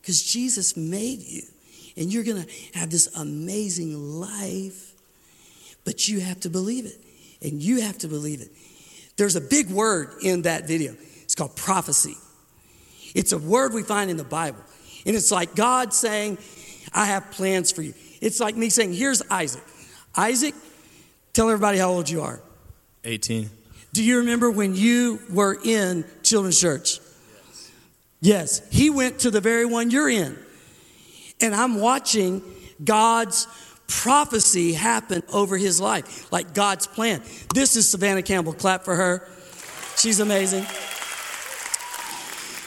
because 0.00 0.22
Jesus 0.22 0.76
made 0.76 1.20
you. 1.20 1.42
And 1.96 2.12
you're 2.12 2.24
going 2.24 2.42
to 2.42 2.78
have 2.78 2.90
this 2.90 3.06
amazing 3.16 3.94
life. 3.94 4.93
But 5.84 6.08
you 6.08 6.20
have 6.20 6.40
to 6.40 6.50
believe 6.50 6.86
it. 6.86 7.00
And 7.42 7.62
you 7.62 7.82
have 7.82 7.98
to 7.98 8.08
believe 8.08 8.40
it. 8.40 8.50
There's 9.16 9.36
a 9.36 9.40
big 9.40 9.70
word 9.70 10.10
in 10.22 10.42
that 10.42 10.66
video. 10.66 10.94
It's 11.22 11.34
called 11.34 11.56
prophecy. 11.56 12.16
It's 13.14 13.32
a 13.32 13.38
word 13.38 13.72
we 13.72 13.82
find 13.82 14.10
in 14.10 14.16
the 14.16 14.24
Bible. 14.24 14.60
And 15.06 15.14
it's 15.14 15.30
like 15.30 15.54
God 15.54 15.92
saying, 15.92 16.38
I 16.92 17.06
have 17.06 17.30
plans 17.30 17.70
for 17.70 17.82
you. 17.82 17.94
It's 18.20 18.40
like 18.40 18.56
me 18.56 18.70
saying, 18.70 18.94
Here's 18.94 19.22
Isaac. 19.30 19.62
Isaac, 20.16 20.54
tell 21.32 21.48
everybody 21.48 21.78
how 21.78 21.90
old 21.90 22.08
you 22.08 22.22
are. 22.22 22.40
18. 23.04 23.50
Do 23.92 24.02
you 24.02 24.18
remember 24.18 24.50
when 24.50 24.74
you 24.74 25.20
were 25.30 25.58
in 25.62 26.04
children's 26.22 26.60
church? 26.60 26.98
Yes. 28.20 28.62
He 28.70 28.90
went 28.90 29.20
to 29.20 29.30
the 29.30 29.40
very 29.40 29.66
one 29.66 29.90
you're 29.90 30.08
in. 30.08 30.36
And 31.40 31.54
I'm 31.54 31.80
watching 31.80 32.42
God's 32.82 33.46
prophecy 33.86 34.72
happened 34.72 35.24
over 35.32 35.56
his 35.56 35.80
life, 35.80 36.30
like 36.32 36.54
God's 36.54 36.86
plan. 36.86 37.22
This 37.54 37.76
is 37.76 37.88
Savannah 37.88 38.22
Campbell. 38.22 38.52
Clap 38.52 38.84
for 38.84 38.96
her. 38.96 39.28
She's 39.96 40.20
amazing. 40.20 40.64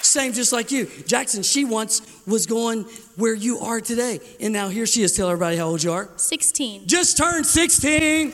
Same 0.01 0.31
just 0.33 0.53
like 0.53 0.71
you. 0.71 0.87
Jackson, 1.05 1.43
she 1.43 1.65
once 1.65 2.01
was 2.25 2.45
going 2.45 2.83
where 3.17 3.33
you 3.33 3.59
are 3.59 3.81
today. 3.81 4.19
And 4.39 4.53
now 4.53 4.69
here 4.69 4.85
she 4.85 5.03
is. 5.03 5.13
Tell 5.13 5.27
everybody 5.29 5.57
how 5.57 5.65
old 5.65 5.83
you 5.83 5.91
are. 5.91 6.09
16. 6.15 6.87
Just 6.87 7.17
turned 7.17 7.45
16. 7.45 8.33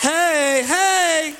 Hey, 0.00 0.62
hey. 0.66 1.34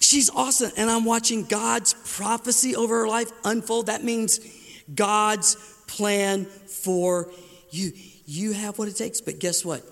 She's 0.00 0.30
awesome. 0.30 0.72
And 0.76 0.90
I'm 0.90 1.04
watching 1.04 1.44
God's 1.44 1.94
prophecy 2.16 2.76
over 2.76 3.00
her 3.00 3.08
life 3.08 3.30
unfold. 3.44 3.86
That 3.86 4.04
means 4.04 4.40
God's 4.94 5.56
plan 5.86 6.44
for 6.44 7.30
you. 7.70 7.92
You 8.28 8.52
have 8.52 8.78
what 8.78 8.88
it 8.88 8.96
takes. 8.96 9.22
But 9.22 9.38
guess 9.38 9.64
what? 9.64 9.82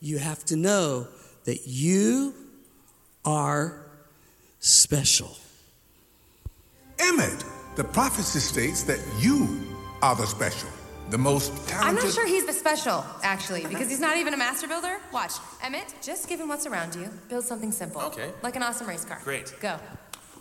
You 0.00 0.18
have 0.18 0.44
to 0.46 0.56
know 0.56 1.08
that 1.44 1.66
you 1.66 2.32
are 3.24 3.84
special. 4.60 5.36
Emmett, 7.00 7.44
the 7.74 7.82
prophecy 7.82 8.38
states 8.38 8.84
that 8.84 9.00
you 9.18 9.66
are 10.02 10.14
the 10.14 10.26
special, 10.26 10.68
the 11.10 11.18
most 11.18 11.50
talented. 11.66 11.88
I'm 11.88 11.94
not 11.96 12.14
sure 12.14 12.26
he's 12.26 12.46
the 12.46 12.52
special, 12.52 13.04
actually, 13.24 13.66
because 13.66 13.90
he's 13.90 14.00
not 14.00 14.16
even 14.16 14.34
a 14.34 14.36
master 14.36 14.68
builder. 14.68 14.98
Watch. 15.12 15.32
Emmett, 15.62 15.92
just 16.00 16.28
given 16.28 16.46
what's 16.46 16.66
around 16.66 16.94
you. 16.94 17.08
Build 17.28 17.44
something 17.44 17.72
simple. 17.72 18.02
Okay. 18.02 18.30
Like 18.42 18.54
an 18.54 18.62
awesome 18.62 18.86
race 18.86 19.04
car. 19.04 19.20
Great. 19.24 19.52
Go. 19.60 19.80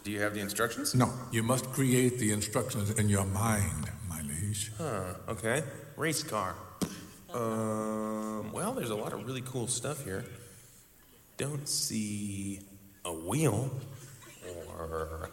Do 0.03 0.11
you 0.11 0.21
have 0.21 0.35
the 0.35 0.39
instructions? 0.39 0.93
No, 0.93 1.11
you 1.31 1.41
must 1.41 1.65
create 1.71 2.19
the 2.19 2.31
instructions 2.31 2.91
in 2.91 3.09
your 3.09 3.25
mind, 3.25 3.89
my 4.07 4.21
liege. 4.21 4.71
Huh, 4.77 5.15
okay. 5.29 5.63
Race 5.97 6.21
car. 6.21 6.55
Um, 7.33 8.51
well, 8.51 8.73
there's 8.73 8.89
a 8.89 8.95
lot 8.95 9.13
of 9.13 9.25
really 9.25 9.41
cool 9.41 9.67
stuff 9.67 10.03
here. 10.03 10.25
Don't 11.37 11.67
see 11.67 12.59
a 13.05 13.13
wheel 13.13 13.71
or. 14.77 15.29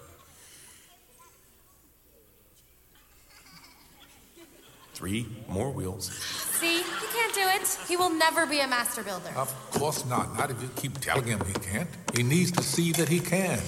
Three 4.95 5.27
more 5.47 5.71
wheels. 5.71 6.11
See, 6.59 6.79
he 6.79 6.83
can't 6.83 7.35
do 7.35 7.43
it. 7.43 7.79
He 7.87 7.99
will 7.99 8.09
never 8.09 8.47
be 8.47 8.61
a 8.61 8.67
master 8.67 9.03
builder. 9.03 9.29
Of 9.37 9.53
course 9.73 10.07
not. 10.07 10.39
Not 10.39 10.51
if 10.51 10.63
you 10.63 10.71
keep 10.75 10.99
telling 11.01 11.27
him 11.27 11.45
he 11.45 11.53
can't. 11.53 11.89
He 12.15 12.23
needs 12.23 12.51
to 12.53 12.63
see 12.63 12.93
that 12.93 13.07
he 13.07 13.21
can. 13.21 13.61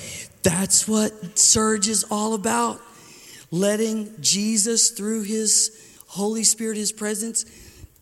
That's 0.43 0.89
what 0.89 1.39
Surge 1.39 1.87
is 1.87 2.07
all 2.11 2.33
about. 2.33 2.81
Letting 3.51 4.15
Jesus, 4.23 4.91
through 4.91 5.25
his 5.25 5.71
Holy 6.07 6.45
Spirit, 6.45 6.79
his 6.79 6.93
presence, 6.93 7.45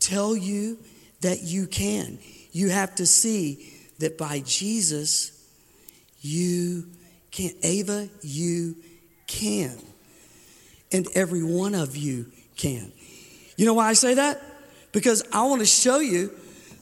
tell 0.00 0.36
you 0.36 0.78
that 1.20 1.42
you 1.42 1.66
can. 1.66 2.18
You 2.52 2.68
have 2.68 2.94
to 2.96 3.06
see 3.06 3.72
that 3.98 4.18
by 4.18 4.40
Jesus, 4.40 5.32
you 6.20 6.86
can. 7.30 7.50
Ava, 7.62 8.08
you 8.22 8.76
can. 9.26 9.76
And 10.92 11.06
every 11.14 11.42
one 11.42 11.74
of 11.74 11.96
you 11.96 12.26
can. 12.56 12.92
You 13.56 13.66
know 13.66 13.74
why 13.74 13.88
I 13.88 13.94
say 13.94 14.14
that? 14.14 14.40
Because 14.92 15.24
I 15.32 15.42
want 15.44 15.60
to 15.60 15.66
show 15.66 15.98
you 15.98 16.32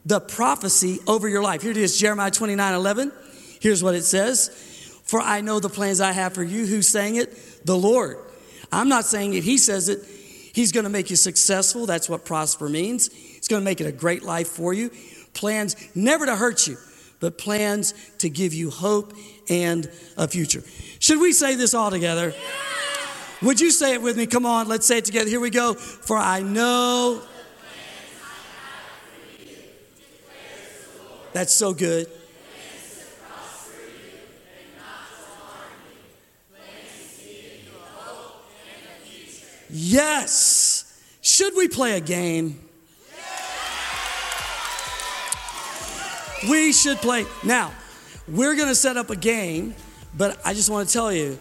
the 0.05 0.21
prophecy 0.21 1.01
over 1.07 1.29
your 1.29 1.43
life. 1.43 1.62
Here 1.62 1.71
it 1.71 1.77
is, 1.77 1.99
Jeremiah 1.99 2.31
29 2.31 2.75
11. 2.75 3.12
Here's 3.61 3.83
what 3.83 3.95
it 3.95 4.05
says 4.05 4.49
For 5.05 5.21
I 5.21 5.41
know 5.41 5.61
the 5.61 5.71
plans 5.71 6.01
I 6.01 6.12
have 6.12 6.35
for 6.35 6.43
you. 6.43 6.67
Who's 6.67 6.89
saying 6.89 7.17
it? 7.17 7.67
The 7.67 7.77
Lord. 7.77 8.19
I'm 8.71 8.89
not 8.89 9.05
saying 9.05 9.35
it, 9.35 9.45
He 9.45 9.59
says 9.59 9.89
it. 9.89 10.01
He's 10.55 10.73
going 10.73 10.85
to 10.85 10.91
make 10.91 11.11
you 11.11 11.17
successful. 11.17 11.85
That's 11.85 12.09
what 12.09 12.25
prosper 12.25 12.69
means. 12.69 13.13
He's 13.13 13.49
going 13.49 13.61
to 13.61 13.65
make 13.65 13.81
it 13.81 13.87
a 13.87 13.93
great 13.93 14.23
life 14.23 14.49
for 14.49 14.73
you. 14.73 14.91
Plans 15.35 15.77
never 15.95 16.25
to 16.27 16.37
hurt 16.37 16.67
you, 16.67 16.79
but 17.21 17.37
plans 17.37 17.93
to 18.19 18.31
give 18.31 18.55
you 18.55 18.71
hope 18.71 19.13
and 19.51 19.91
a 20.17 20.29
future. 20.29 20.63
Should 21.01 21.21
we 21.21 21.33
say 21.33 21.57
this 21.57 21.75
all 21.75 21.91
together? 21.91 22.33
Would 23.43 23.61
you 23.61 23.71
say 23.71 23.95
it 23.95 24.01
with 24.01 24.17
me? 24.17 24.27
Come 24.27 24.47
on, 24.47 24.69
let's 24.69 24.87
say 24.87 24.99
it 24.99 25.05
together. 25.05 25.29
Here 25.29 25.41
we 25.41 25.51
go. 25.51 25.75
For 25.75 26.17
I 26.17 26.41
know 26.41 27.21
That's 31.35 31.53
so 31.53 31.75
good. 31.75 32.07
Yes. 39.77 40.85
Should 41.20 41.57
we 41.57 41.66
play 41.66 41.97
a 41.97 42.01
game? 42.01 42.61
We 46.49 46.72
should 46.72 46.99
play. 46.99 47.27
Now, 47.43 47.72
we're 48.29 48.55
going 48.55 48.68
to 48.68 48.75
set 48.77 48.97
up 48.97 49.11
a 49.11 49.16
game, 49.16 49.75
but 50.16 50.41
I 50.47 50.55
just 50.55 50.70
want 50.70 50.87
to 50.87 50.93
tell 50.93 51.12
you 51.12 51.41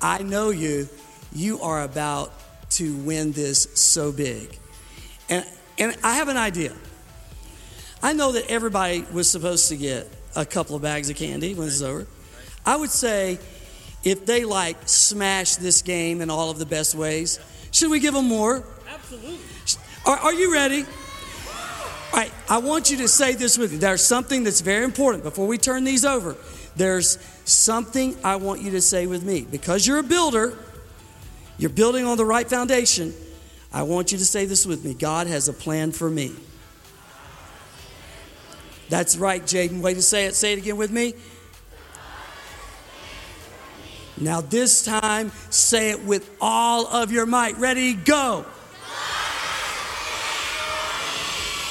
I 0.00 0.22
know 0.22 0.50
you. 0.50 0.88
You 1.32 1.60
are 1.60 1.82
about 1.82 2.32
to 2.70 2.94
win 2.98 3.32
this 3.32 3.64
so 3.74 4.12
big. 4.12 4.56
And, 5.28 5.44
and 5.76 5.96
I 6.04 6.14
have 6.14 6.28
an 6.28 6.36
idea. 6.36 6.72
I 8.00 8.12
know 8.12 8.30
that 8.32 8.48
everybody 8.48 9.04
was 9.12 9.28
supposed 9.28 9.68
to 9.70 9.76
get 9.76 10.08
a 10.36 10.46
couple 10.46 10.76
of 10.76 10.82
bags 10.82 11.10
of 11.10 11.16
candy 11.16 11.54
when 11.54 11.66
this 11.66 11.74
is 11.74 11.82
over. 11.82 12.06
I 12.64 12.76
would 12.76 12.90
say 12.90 13.40
if 14.04 14.24
they 14.24 14.44
like 14.44 14.76
smash 14.86 15.56
this 15.56 15.82
game 15.82 16.20
in 16.20 16.30
all 16.30 16.50
of 16.50 16.58
the 16.58 16.66
best 16.66 16.94
ways, 16.94 17.40
should 17.76 17.90
we 17.90 18.00
give 18.00 18.14
them 18.14 18.24
more? 18.24 18.64
Absolutely. 18.88 19.38
Are, 20.06 20.16
are 20.16 20.32
you 20.32 20.50
ready? 20.50 20.82
All 20.82 22.20
right, 22.20 22.32
I 22.48 22.56
want 22.56 22.90
you 22.90 22.96
to 22.98 23.08
say 23.08 23.34
this 23.34 23.58
with 23.58 23.72
me. 23.72 23.76
There's 23.76 24.02
something 24.02 24.44
that's 24.44 24.62
very 24.62 24.82
important 24.82 25.22
before 25.22 25.46
we 25.46 25.58
turn 25.58 25.84
these 25.84 26.02
over. 26.02 26.36
There's 26.76 27.18
something 27.44 28.16
I 28.24 28.36
want 28.36 28.62
you 28.62 28.70
to 28.70 28.80
say 28.80 29.06
with 29.06 29.22
me. 29.24 29.42
Because 29.42 29.86
you're 29.86 29.98
a 29.98 30.02
builder, 30.02 30.56
you're 31.58 31.68
building 31.68 32.06
on 32.06 32.16
the 32.16 32.24
right 32.24 32.48
foundation. 32.48 33.12
I 33.70 33.82
want 33.82 34.10
you 34.10 34.16
to 34.16 34.24
say 34.24 34.46
this 34.46 34.64
with 34.64 34.82
me 34.82 34.94
God 34.94 35.26
has 35.26 35.46
a 35.46 35.52
plan 35.52 35.92
for 35.92 36.08
me. 36.08 36.32
That's 38.88 39.18
right, 39.18 39.42
Jaden. 39.42 39.82
Way 39.82 39.92
to 39.92 40.02
say 40.02 40.24
it. 40.24 40.34
Say 40.34 40.54
it 40.54 40.60
again 40.60 40.78
with 40.78 40.90
me. 40.90 41.12
Now, 44.18 44.40
this 44.40 44.84
time, 44.84 45.30
say 45.50 45.90
it 45.90 46.04
with 46.04 46.28
all 46.40 46.86
of 46.86 47.12
your 47.12 47.26
might. 47.26 47.58
Ready, 47.58 47.92
go. 47.94 48.46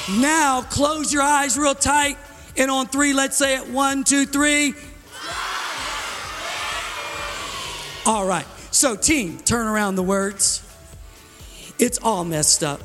Now, 0.08 0.62
close 0.62 1.12
your 1.12 1.22
eyes 1.22 1.58
real 1.58 1.74
tight. 1.74 2.18
And 2.56 2.70
on 2.70 2.86
three, 2.86 3.12
let's 3.12 3.36
say 3.36 3.56
it 3.56 3.68
one, 3.68 4.04
two, 4.04 4.24
three. 4.24 4.74
All 8.06 8.24
right. 8.24 8.46
So, 8.70 8.94
team, 8.94 9.38
turn 9.38 9.66
around 9.66 9.96
the 9.96 10.02
words. 10.02 10.62
It's 11.78 11.98
all 11.98 12.24
messed 12.24 12.62
up. 12.62 12.80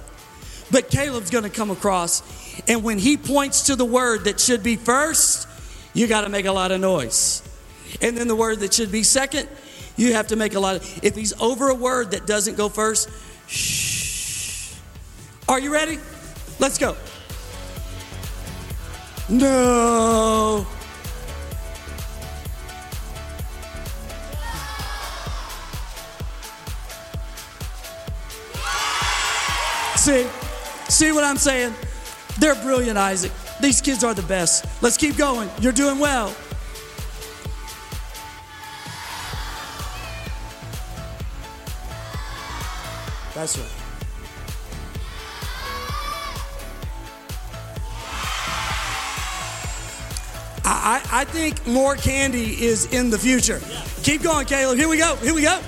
But 0.71 0.89
Caleb's 0.89 1.29
going 1.29 1.43
to 1.43 1.49
come 1.49 1.69
across, 1.69 2.23
and 2.67 2.83
when 2.83 2.97
he 2.97 3.17
points 3.17 3.63
to 3.63 3.75
the 3.75 3.85
word 3.85 4.23
that 4.23 4.39
should 4.39 4.63
be 4.63 4.77
first, 4.77 5.47
you 5.93 6.07
got 6.07 6.21
to 6.21 6.29
make 6.29 6.45
a 6.45 6.51
lot 6.51 6.71
of 6.71 6.79
noise. 6.79 7.43
And 7.99 8.17
then 8.17 8.27
the 8.27 8.35
word 8.35 8.59
that 8.59 8.73
should 8.73 8.91
be 8.91 9.03
second, 9.03 9.49
you 9.97 10.13
have 10.13 10.27
to 10.27 10.35
make 10.35 10.55
a 10.55 10.59
lot 10.59 10.77
of. 10.77 11.03
If 11.03 11.15
he's 11.15 11.33
over 11.41 11.69
a 11.69 11.75
word 11.75 12.11
that 12.11 12.25
doesn't 12.25 12.55
go 12.55 12.69
first, 12.69 13.09
shh. 13.47 14.73
Are 15.49 15.59
you 15.59 15.73
ready? 15.73 15.99
Let's 16.59 16.77
go. 16.77 16.95
No. 19.29 20.65
See, 30.01 30.25
see 30.89 31.11
what 31.11 31.23
I'm 31.23 31.37
saying? 31.37 31.75
They're 32.39 32.55
brilliant, 32.55 32.97
Isaac. 32.97 33.31
These 33.61 33.81
kids 33.81 34.03
are 34.03 34.15
the 34.15 34.23
best. 34.23 34.65
Let's 34.81 34.97
keep 34.97 35.15
going. 35.15 35.47
You're 35.59 35.71
doing 35.71 35.99
well. 35.99 36.35
That's 43.41 43.57
right. 43.57 43.67
I, 50.63 51.01
I, 51.11 51.21
I 51.21 51.25
think 51.25 51.65
more 51.65 51.95
candy 51.95 52.63
is 52.63 52.93
in 52.93 53.09
the 53.09 53.17
future. 53.17 53.59
Keep 54.03 54.21
going, 54.21 54.45
Caleb. 54.45 54.77
Here 54.77 54.87
we 54.87 54.99
go. 54.99 55.15
Here 55.15 55.33
we 55.33 55.41
go. 55.41 55.59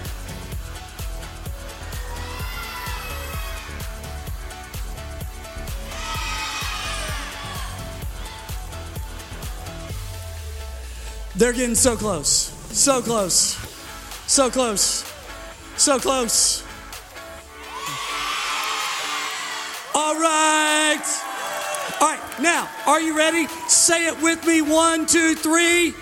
They're 11.36 11.54
getting 11.54 11.74
so 11.74 11.96
close. 11.96 12.30
So 12.78 13.02
close. 13.02 13.56
So 14.28 14.52
close. 14.52 15.12
So 15.76 15.98
close. 15.98 16.63
Now, 22.44 22.70
are 22.86 23.00
you 23.00 23.18
ready? 23.18 23.48
Say 23.70 24.06
it 24.06 24.22
with 24.22 24.46
me. 24.46 24.62
One, 24.62 25.06
two, 25.06 25.34
three. 25.34 25.94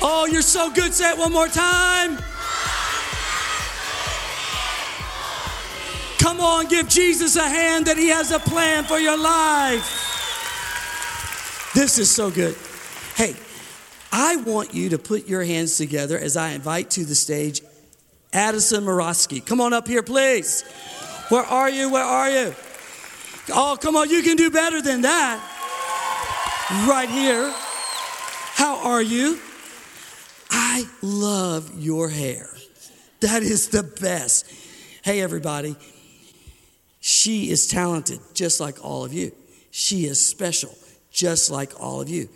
Oh, 0.00 0.28
you're 0.30 0.40
so 0.40 0.70
good. 0.70 0.94
Say 0.94 1.10
it 1.10 1.18
one 1.18 1.32
more 1.32 1.48
time. 1.48 2.16
Come 6.20 6.40
on, 6.40 6.68
give 6.68 6.88
Jesus 6.88 7.34
a 7.34 7.42
hand 7.42 7.86
that 7.86 7.96
He 7.96 8.06
has 8.10 8.30
a 8.30 8.38
plan 8.38 8.84
for 8.84 9.00
your 9.00 9.18
life. 9.18 9.82
This 11.74 11.98
is 11.98 12.08
so 12.08 12.30
good. 12.30 12.54
Hey, 13.16 13.34
I 14.12 14.36
want 14.36 14.72
you 14.74 14.90
to 14.90 14.98
put 14.98 15.26
your 15.26 15.42
hands 15.42 15.76
together 15.76 16.16
as 16.20 16.36
I 16.36 16.50
invite 16.50 16.90
to 16.90 17.04
the 17.04 17.16
stage 17.16 17.62
Addison 18.32 18.84
Morosky. 18.84 19.44
Come 19.44 19.60
on 19.60 19.72
up 19.72 19.88
here, 19.88 20.04
please. 20.04 20.64
Where 21.32 21.44
are 21.44 21.70
you? 21.70 21.88
Where 21.88 22.04
are 22.04 22.30
you? 22.30 22.54
Oh, 23.48 23.78
come 23.80 23.96
on, 23.96 24.10
you 24.10 24.22
can 24.22 24.36
do 24.36 24.50
better 24.50 24.82
than 24.82 25.00
that. 25.00 25.40
Right 26.86 27.08
here. 27.08 27.50
How 28.52 28.86
are 28.86 29.00
you? 29.00 29.40
I 30.50 30.86
love 31.00 31.72
your 31.80 32.10
hair. 32.10 32.50
That 33.20 33.42
is 33.42 33.70
the 33.70 33.82
best. 33.82 34.44
Hey, 35.02 35.22
everybody. 35.22 35.74
She 37.00 37.48
is 37.48 37.66
talented, 37.66 38.20
just 38.34 38.60
like 38.60 38.84
all 38.84 39.02
of 39.02 39.14
you. 39.14 39.32
She 39.70 40.04
is 40.04 40.22
special, 40.22 40.76
just 41.10 41.50
like 41.50 41.80
all 41.80 42.02
of 42.02 42.10
you. 42.10 42.28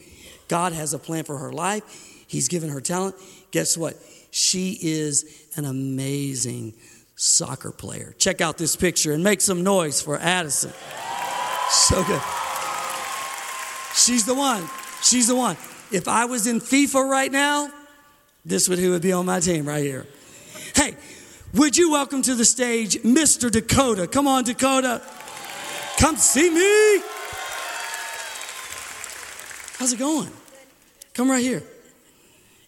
God 0.48 0.72
has 0.72 0.94
a 0.94 0.98
plan 0.98 1.24
for 1.24 1.36
her 1.36 1.52
life. 1.52 1.82
He's 2.26 2.48
given 2.48 2.70
her 2.70 2.80
talent. 2.80 3.14
Guess 3.50 3.76
what? 3.76 3.98
She 4.30 4.78
is 4.80 5.50
an 5.54 5.66
amazing 5.66 6.72
soccer 7.16 7.72
player. 7.72 8.14
Check 8.18 8.40
out 8.40 8.58
this 8.58 8.76
picture 8.76 9.12
and 9.12 9.24
make 9.24 9.40
some 9.40 9.64
noise 9.64 10.00
for 10.00 10.18
Addison. 10.18 10.72
So 11.70 12.04
good. 12.04 12.22
She's 13.94 14.26
the 14.26 14.34
one. 14.34 14.68
She's 15.02 15.26
the 15.26 15.34
one. 15.34 15.56
If 15.90 16.06
I 16.06 16.26
was 16.26 16.46
in 16.46 16.60
FIFA 16.60 17.08
right 17.08 17.32
now, 17.32 17.70
this 18.44 18.68
would 18.68 18.78
who 18.78 18.90
would 18.90 19.02
be 19.02 19.12
on 19.12 19.26
my 19.26 19.40
team 19.40 19.66
right 19.66 19.82
here. 19.82 20.06
Hey, 20.74 20.94
would 21.54 21.76
you 21.76 21.90
welcome 21.90 22.22
to 22.22 22.34
the 22.34 22.44
stage 22.44 22.96
Mr. 22.98 23.50
Dakota? 23.50 24.06
Come 24.06 24.28
on, 24.28 24.44
Dakota. 24.44 25.02
Come 25.98 26.16
see 26.16 26.50
me. 26.50 27.02
How's 29.78 29.92
it 29.92 29.98
going? 29.98 30.30
Come 31.14 31.30
right 31.30 31.42
here. 31.42 31.62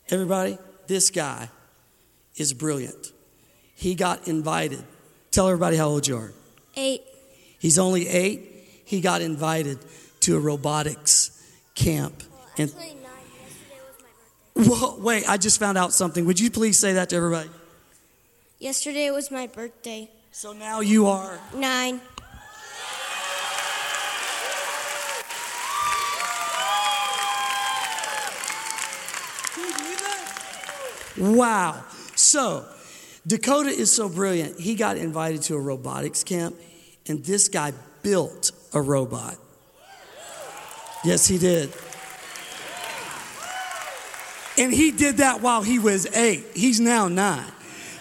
Everybody, 0.09 0.59
this 0.87 1.11
guy 1.11 1.51
is 2.37 2.55
brilliant. 2.55 3.13
He 3.79 3.95
got 3.95 4.26
invited. 4.26 4.83
Tell 5.31 5.47
everybody 5.47 5.76
how 5.76 5.87
old 5.87 6.05
you 6.09 6.16
are. 6.16 6.33
Eight. 6.74 7.01
He's 7.61 7.79
only 7.79 8.09
eight. 8.09 8.41
He 8.85 9.01
got 9.01 9.22
invited 9.22 9.79
to 10.22 10.37
a 10.37 10.41
robotics 10.41 11.31
camp. 11.76 12.24
And 12.57 12.72
Whoa, 14.57 14.97
wait, 14.99 15.29
I 15.29 15.37
just 15.37 15.61
found 15.61 15.79
out 15.79 15.93
something. 15.93 16.24
Would 16.26 16.41
you 16.41 16.51
please 16.51 16.76
say 16.76 16.95
that 16.95 17.11
to 17.11 17.16
everybody? 17.16 17.51
Yesterday 18.59 19.12
was 19.12 19.31
my 19.31 19.47
birthday. 19.47 20.11
So 20.33 20.53
now 20.53 20.81
you 20.81 21.07
are. 21.07 21.39
Nine. 21.55 22.01
Wow. 31.16 31.85
So, 32.16 32.64
Dakota 33.27 33.71
is 33.71 33.93
so 33.93 34.09
brilliant. 34.09 34.59
He 34.59 34.75
got 34.75 34.97
invited 34.97 35.43
to 35.43 35.55
a 35.55 35.61
robotics 35.61 36.25
camp, 36.25 36.57
and 37.07 37.25
this 37.25 37.49
guy 37.49 37.73
built 38.03 38.53
a 38.73 38.81
robot. 38.81 39.37
Yes, 41.05 41.27
he 41.27 41.39
did. 41.39 41.73
And 44.59 44.73
he 44.73 44.91
did 44.91 45.19
that 45.19 45.41
while 45.41 45.62
he 45.62 45.79
was 45.79 46.07
eight. 46.16 46.45
He's 46.55 46.81
now 46.81 47.07
nine, 47.07 47.53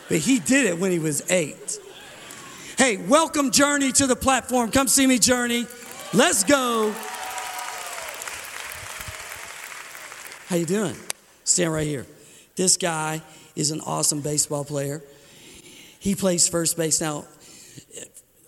but 0.09 0.17
he 0.17 0.39
did 0.39 0.65
it 0.65 0.79
when 0.79 0.91
he 0.91 0.99
was 0.99 1.29
eight. 1.29 1.79
Hey, 2.77 2.97
welcome 2.97 3.51
Journey 3.51 3.91
to 3.93 4.07
the 4.07 4.15
platform. 4.15 4.71
Come 4.71 4.87
see 4.87 5.05
me, 5.05 5.19
Journey. 5.19 5.67
Let's 6.13 6.43
go. 6.43 6.93
How 10.47 10.55
you 10.55 10.65
doing? 10.65 10.95
Stand 11.43 11.73
right 11.73 11.85
here. 11.85 12.05
This 12.55 12.77
guy 12.77 13.21
is 13.57 13.71
an 13.71 13.81
awesome 13.81 14.21
baseball 14.21 14.63
player. 14.63 15.01
He 15.99 16.15
plays 16.15 16.47
first 16.47 16.77
base. 16.77 17.01
Now, 17.01 17.25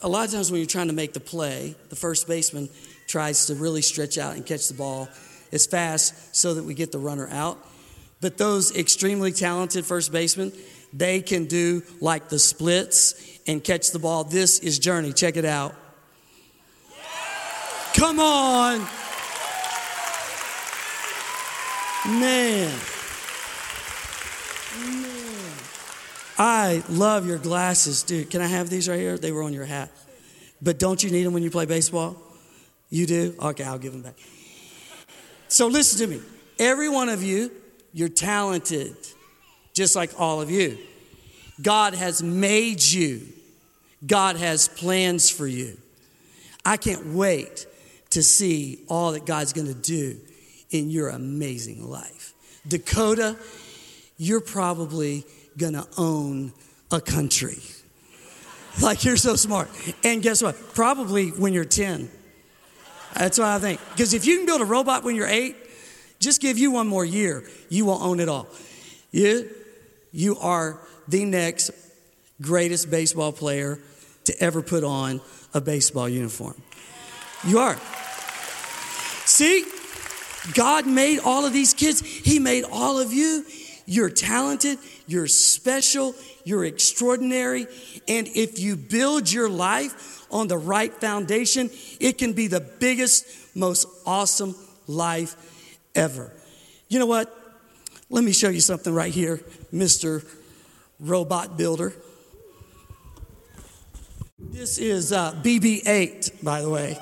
a 0.02 0.08
lot 0.08 0.26
of 0.26 0.32
times 0.32 0.52
when 0.52 0.60
you're 0.60 0.68
trying 0.68 0.88
to 0.88 0.94
make 0.94 1.14
the 1.14 1.20
play, 1.20 1.76
the 1.90 1.96
first 1.96 2.28
baseman 2.28 2.70
tries 3.08 3.48
to 3.48 3.56
really 3.56 3.82
stretch 3.82 4.18
out 4.18 4.36
and 4.36 4.46
catch 4.46 4.68
the 4.68 4.76
ball 4.76 5.10
as 5.52 5.66
fast 5.66 6.36
so 6.36 6.54
that 6.54 6.64
we 6.64 6.76
get 6.76 6.92
the 6.92 7.00
runner 7.00 7.28
out. 7.32 7.58
But 8.22 8.38
those 8.38 8.76
extremely 8.76 9.32
talented 9.32 9.86
first 9.86 10.12
basemen, 10.12 10.54
they 10.94 11.22
can 11.22 11.46
do 11.46 11.82
like 12.00 12.30
the 12.30 12.40
splits 12.40 13.40
and 13.48 13.64
catch 13.64 13.92
the 13.92 14.00
ball. 14.00 14.24
This 14.24 14.60
is 14.60 14.78
Journey. 14.78 15.12
Check 15.12 15.38
it 15.38 15.46
out. 15.46 15.74
Come 17.96 18.20
on. 18.20 18.88
Man. 22.06 22.80
I 26.40 26.84
love 26.88 27.28
your 27.28 27.38
glasses, 27.38 28.04
dude. 28.04 28.30
Can 28.30 28.40
I 28.42 28.48
have 28.48 28.70
these 28.70 28.88
right 28.88 28.98
here? 28.98 29.18
They 29.18 29.34
were 29.34 29.44
on 29.44 29.52
your 29.52 29.66
hat. 29.66 29.92
But 30.62 30.80
don't 30.80 31.04
you 31.04 31.12
need 31.12 31.24
them 31.24 31.34
when 31.34 31.44
you 31.44 31.52
play 31.52 31.66
baseball? 31.66 32.16
You 32.90 33.06
do? 33.06 33.36
Okay, 33.40 33.66
I'll 33.66 33.78
give 33.78 33.92
them 33.92 34.02
back. 34.02 34.16
So 35.50 35.68
listen 35.68 36.00
to 36.00 36.16
me. 36.16 36.22
Every 36.58 36.88
one 36.88 37.10
of 37.10 37.22
you, 37.22 37.52
you're 37.94 38.08
talented, 38.08 38.96
just 39.74 39.98
like 39.98 40.12
all 40.18 40.42
of 40.42 40.50
you. 40.50 40.78
God 41.62 41.94
has 41.94 42.24
made 42.24 42.82
you, 42.82 43.22
God 44.06 44.38
has 44.38 44.70
plans 44.70 45.30
for 45.30 45.46
you. 45.46 45.78
I 46.66 46.78
can't 46.78 47.08
wait 47.08 47.66
to 48.12 48.24
see 48.24 48.86
all 48.88 49.12
that 49.12 49.26
God's 49.26 49.52
going 49.52 49.68
to 49.68 49.74
do 49.74 50.18
in 50.72 50.90
your 50.90 51.10
amazing 51.10 51.90
life. 51.90 52.34
Dakota, 52.68 53.38
you're 54.18 54.42
probably 54.42 55.26
to 55.58 55.88
own 55.98 56.54
a 56.92 57.02
country. 57.02 57.58
Like, 58.82 59.04
you're 59.04 59.18
so 59.18 59.36
smart. 59.36 59.70
And 60.04 60.22
guess 60.22 60.42
what? 60.42 60.56
Probably 60.74 61.30
when 61.30 61.54
you're 61.54 61.66
10. 61.66 62.10
That's 63.16 63.38
what 63.38 63.48
I 63.48 63.60
think. 63.60 63.82
Because 63.92 64.14
if 64.14 64.26
you 64.26 64.38
can 64.38 64.46
build 64.46 64.62
a 64.62 64.66
robot 64.66 65.04
when 65.04 65.16
you're 65.16 65.28
eight, 65.28 65.56
just 66.20 66.42
give 66.42 66.58
you 66.58 66.72
one 66.72 66.88
more 66.88 67.06
year, 67.06 67.44
you 67.70 67.86
will 67.86 68.02
own 68.02 68.20
it 68.20 68.30
all. 68.30 68.48
You, 69.12 69.50
you 70.12 70.38
are 70.38 70.80
the 71.08 71.26
next 71.26 71.72
greatest 72.42 72.92
baseball 72.92 73.32
player 73.32 73.80
to 74.26 74.40
ever 74.42 74.62
put 74.62 74.84
on 74.84 75.22
a 75.54 75.62
baseball 75.62 76.08
uniform. 76.08 76.62
You 77.46 77.60
are. 77.60 77.78
See, 79.26 79.66
God 80.54 80.86
made 80.88 81.20
all 81.20 81.46
of 81.46 81.54
these 81.54 81.74
kids, 81.74 82.02
He 82.02 82.40
made 82.40 82.66
all 82.72 83.00
of 83.00 83.14
you. 83.14 83.46
You're 83.86 84.10
talented, 84.10 84.78
you're 85.10 85.28
special, 85.28 86.14
you're 86.44 86.64
extraordinary. 86.66 87.66
And 88.08 88.28
if 88.28 88.60
you 88.60 88.76
build 88.76 89.32
your 89.32 89.50
life 89.50 90.26
on 90.32 90.48
the 90.48 90.58
right 90.58 90.94
foundation, 90.94 91.72
it 92.00 92.20
can 92.20 92.34
be 92.34 92.46
the 92.46 92.60
biggest, 92.60 93.26
most 93.56 93.88
awesome 94.06 94.56
life 94.86 95.36
ever. 95.96 96.32
You 96.90 97.00
know 97.00 97.08
what? 97.08 97.36
Let 98.12 98.24
me 98.24 98.32
show 98.32 98.50
you 98.50 98.62
something 98.62 98.94
right 98.94 99.12
here, 99.12 99.38
Mr. 99.74 100.24
Robot 101.00 101.58
Builder. 101.58 101.94
This 104.38 104.78
is 104.78 105.12
uh, 105.12 105.34
BB 105.42 105.88
8, 105.88 106.32
by 106.44 106.62
the 106.62 106.70
way. 106.70 106.98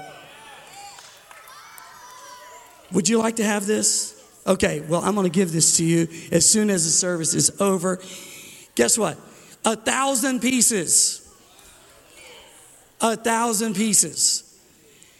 Would 2.93 3.09
you 3.09 3.19
like 3.19 3.35
to 3.35 3.43
have 3.43 3.65
this? 3.65 4.16
Okay, 4.47 4.79
well, 4.79 5.01
I'm 5.01 5.13
going 5.13 5.25
to 5.25 5.29
give 5.29 5.51
this 5.51 5.75
to 5.77 5.83
you 5.83 6.07
as 6.31 6.49
soon 6.49 6.69
as 6.69 6.85
the 6.85 6.91
service 6.91 7.33
is 7.33 7.59
over. 7.59 7.99
Guess 8.75 8.97
what? 8.97 9.17
A 9.65 9.75
thousand 9.75 10.41
pieces. 10.41 11.23
A 13.01 13.17
thousand 13.17 13.75
pieces. 13.75 14.43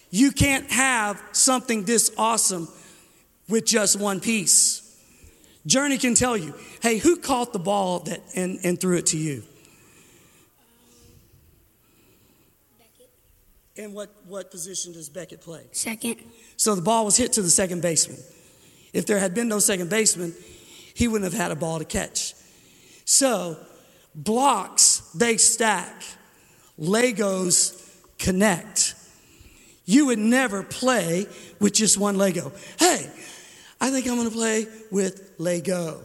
You 0.10 0.32
can't 0.32 0.72
have 0.72 1.22
something 1.34 1.84
this 1.84 2.12
awesome 2.18 2.70
with 3.50 3.66
just 3.66 4.00
one 4.00 4.22
piece. 4.22 4.84
Journey 5.66 5.98
can 5.98 6.16
tell 6.16 6.38
you, 6.38 6.56
hey, 6.82 6.98
who 6.98 7.18
caught 7.18 7.52
the 7.52 7.60
ball 7.60 8.00
that 8.02 8.22
and, 8.34 8.60
and 8.64 8.80
threw 8.80 8.96
it 8.96 9.08
to 9.08 9.18
you? 9.18 9.44
Beckett. 12.80 13.10
And 13.76 13.94
what, 13.94 14.10
what 14.26 14.50
position 14.50 14.94
does 14.94 15.10
Beckett 15.10 15.42
play? 15.42 15.66
Second. 15.74 16.24
So 16.56 16.74
the 16.74 16.82
ball 16.82 17.04
was 17.04 17.18
hit 17.18 17.34
to 17.34 17.42
the 17.42 17.50
second 17.50 17.82
baseman. 17.82 18.20
If 18.94 19.06
there 19.06 19.20
had 19.20 19.34
been 19.34 19.48
no 19.48 19.60
second 19.60 19.90
baseman, 19.90 20.34
he 20.94 21.08
wouldn't 21.08 21.32
have 21.32 21.40
had 21.40 21.52
a 21.52 21.56
ball 21.56 21.80
to 21.80 21.86
catch. 21.86 22.34
So 23.06 23.58
blocks, 24.16 25.02
they 25.14 25.38
stack. 25.38 26.04
Legos 26.80 27.84
connect. 28.18 28.96
You 29.86 30.08
would 30.08 30.20
never 30.20 30.64
play 30.64 31.28
with 31.60 31.74
just 31.74 31.98
one 31.98 32.18
Lego. 32.18 32.52
Hey, 32.78 33.10
I 33.80 33.90
think 33.90 34.08
I'm 34.08 34.22
to 34.24 34.32
play 34.32 34.68
with 34.92 35.34
Lego. 35.38 36.02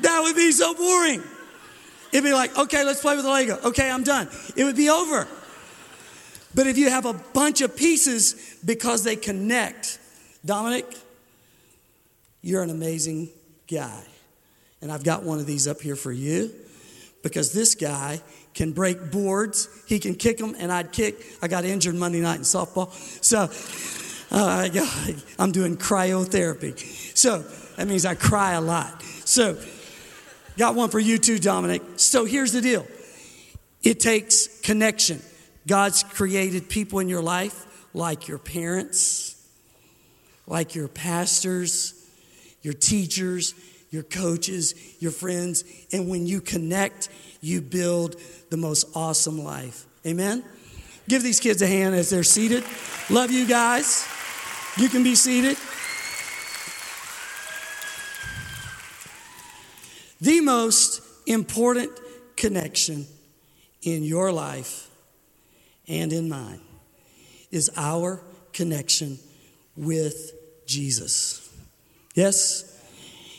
That 0.00 0.20
would 0.22 0.36
be 0.36 0.52
so 0.52 0.74
boring. 0.74 1.22
It'd 2.12 2.24
be 2.24 2.32
like, 2.32 2.56
okay, 2.56 2.84
let's 2.84 3.00
play 3.00 3.16
with 3.16 3.24
the 3.24 3.30
Lego. 3.30 3.58
Okay, 3.64 3.90
I'm 3.90 4.02
done. 4.02 4.28
It 4.56 4.64
would 4.64 4.76
be 4.76 4.88
over. 4.88 5.28
But 6.54 6.66
if 6.66 6.78
you 6.78 6.88
have 6.88 7.04
a 7.04 7.12
bunch 7.12 7.60
of 7.60 7.76
pieces 7.76 8.58
because 8.64 9.04
they 9.04 9.16
connect, 9.16 9.98
Dominic, 10.44 10.86
you're 12.46 12.62
an 12.62 12.70
amazing 12.70 13.28
guy. 13.66 14.00
And 14.80 14.92
I've 14.92 15.02
got 15.02 15.24
one 15.24 15.40
of 15.40 15.46
these 15.46 15.66
up 15.66 15.80
here 15.80 15.96
for 15.96 16.12
you 16.12 16.52
because 17.24 17.52
this 17.52 17.74
guy 17.74 18.20
can 18.54 18.70
break 18.70 19.10
boards. 19.10 19.68
He 19.88 19.98
can 19.98 20.14
kick 20.14 20.38
them, 20.38 20.54
and 20.56 20.70
I'd 20.70 20.92
kick. 20.92 21.16
I 21.42 21.48
got 21.48 21.64
injured 21.64 21.96
Monday 21.96 22.20
night 22.20 22.36
in 22.36 22.42
softball. 22.42 22.92
So 23.20 23.48
uh, 24.30 24.68
I'm 25.40 25.50
doing 25.50 25.76
cryotherapy. 25.76 26.78
So 27.16 27.38
that 27.76 27.88
means 27.88 28.06
I 28.06 28.14
cry 28.14 28.52
a 28.52 28.60
lot. 28.60 29.02
So, 29.02 29.58
got 30.56 30.76
one 30.76 30.88
for 30.88 31.00
you 31.00 31.18
too, 31.18 31.40
Dominic. 31.40 31.82
So 31.96 32.26
here's 32.26 32.52
the 32.52 32.60
deal 32.60 32.86
it 33.82 33.98
takes 33.98 34.60
connection. 34.60 35.20
God's 35.66 36.04
created 36.04 36.68
people 36.68 37.00
in 37.00 37.08
your 37.08 37.22
life 37.22 37.88
like 37.92 38.28
your 38.28 38.38
parents, 38.38 39.34
like 40.46 40.76
your 40.76 40.86
pastors, 40.86 41.95
your 42.66 42.74
teachers, 42.74 43.54
your 43.90 44.02
coaches, 44.02 44.74
your 44.98 45.12
friends. 45.12 45.62
And 45.92 46.10
when 46.10 46.26
you 46.26 46.40
connect, 46.40 47.08
you 47.40 47.60
build 47.60 48.16
the 48.50 48.56
most 48.56 48.88
awesome 48.96 49.38
life. 49.38 49.86
Amen? 50.04 50.42
Give 51.08 51.22
these 51.22 51.38
kids 51.38 51.62
a 51.62 51.66
hand 51.68 51.94
as 51.94 52.10
they're 52.10 52.24
seated. 52.24 52.64
Love 53.08 53.30
you 53.30 53.46
guys. 53.46 54.04
You 54.76 54.88
can 54.88 55.04
be 55.04 55.14
seated. 55.14 55.56
The 60.20 60.40
most 60.40 61.02
important 61.28 61.92
connection 62.34 63.06
in 63.82 64.02
your 64.02 64.32
life 64.32 64.90
and 65.86 66.12
in 66.12 66.28
mine 66.28 66.60
is 67.52 67.70
our 67.76 68.20
connection 68.52 69.20
with 69.76 70.32
Jesus. 70.66 71.45
Yes? 72.16 72.64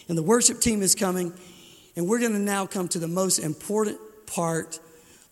And 0.08 0.18
the 0.18 0.24
worship 0.24 0.62
team 0.62 0.82
is 0.82 0.96
coming, 0.96 1.34
and 1.98 2.08
we're 2.08 2.20
going 2.20 2.32
to 2.32 2.40
now 2.40 2.66
come 2.66 2.88
to 2.90 3.00
the 3.00 3.08
most 3.10 3.40
important 3.40 4.00
part 4.28 4.80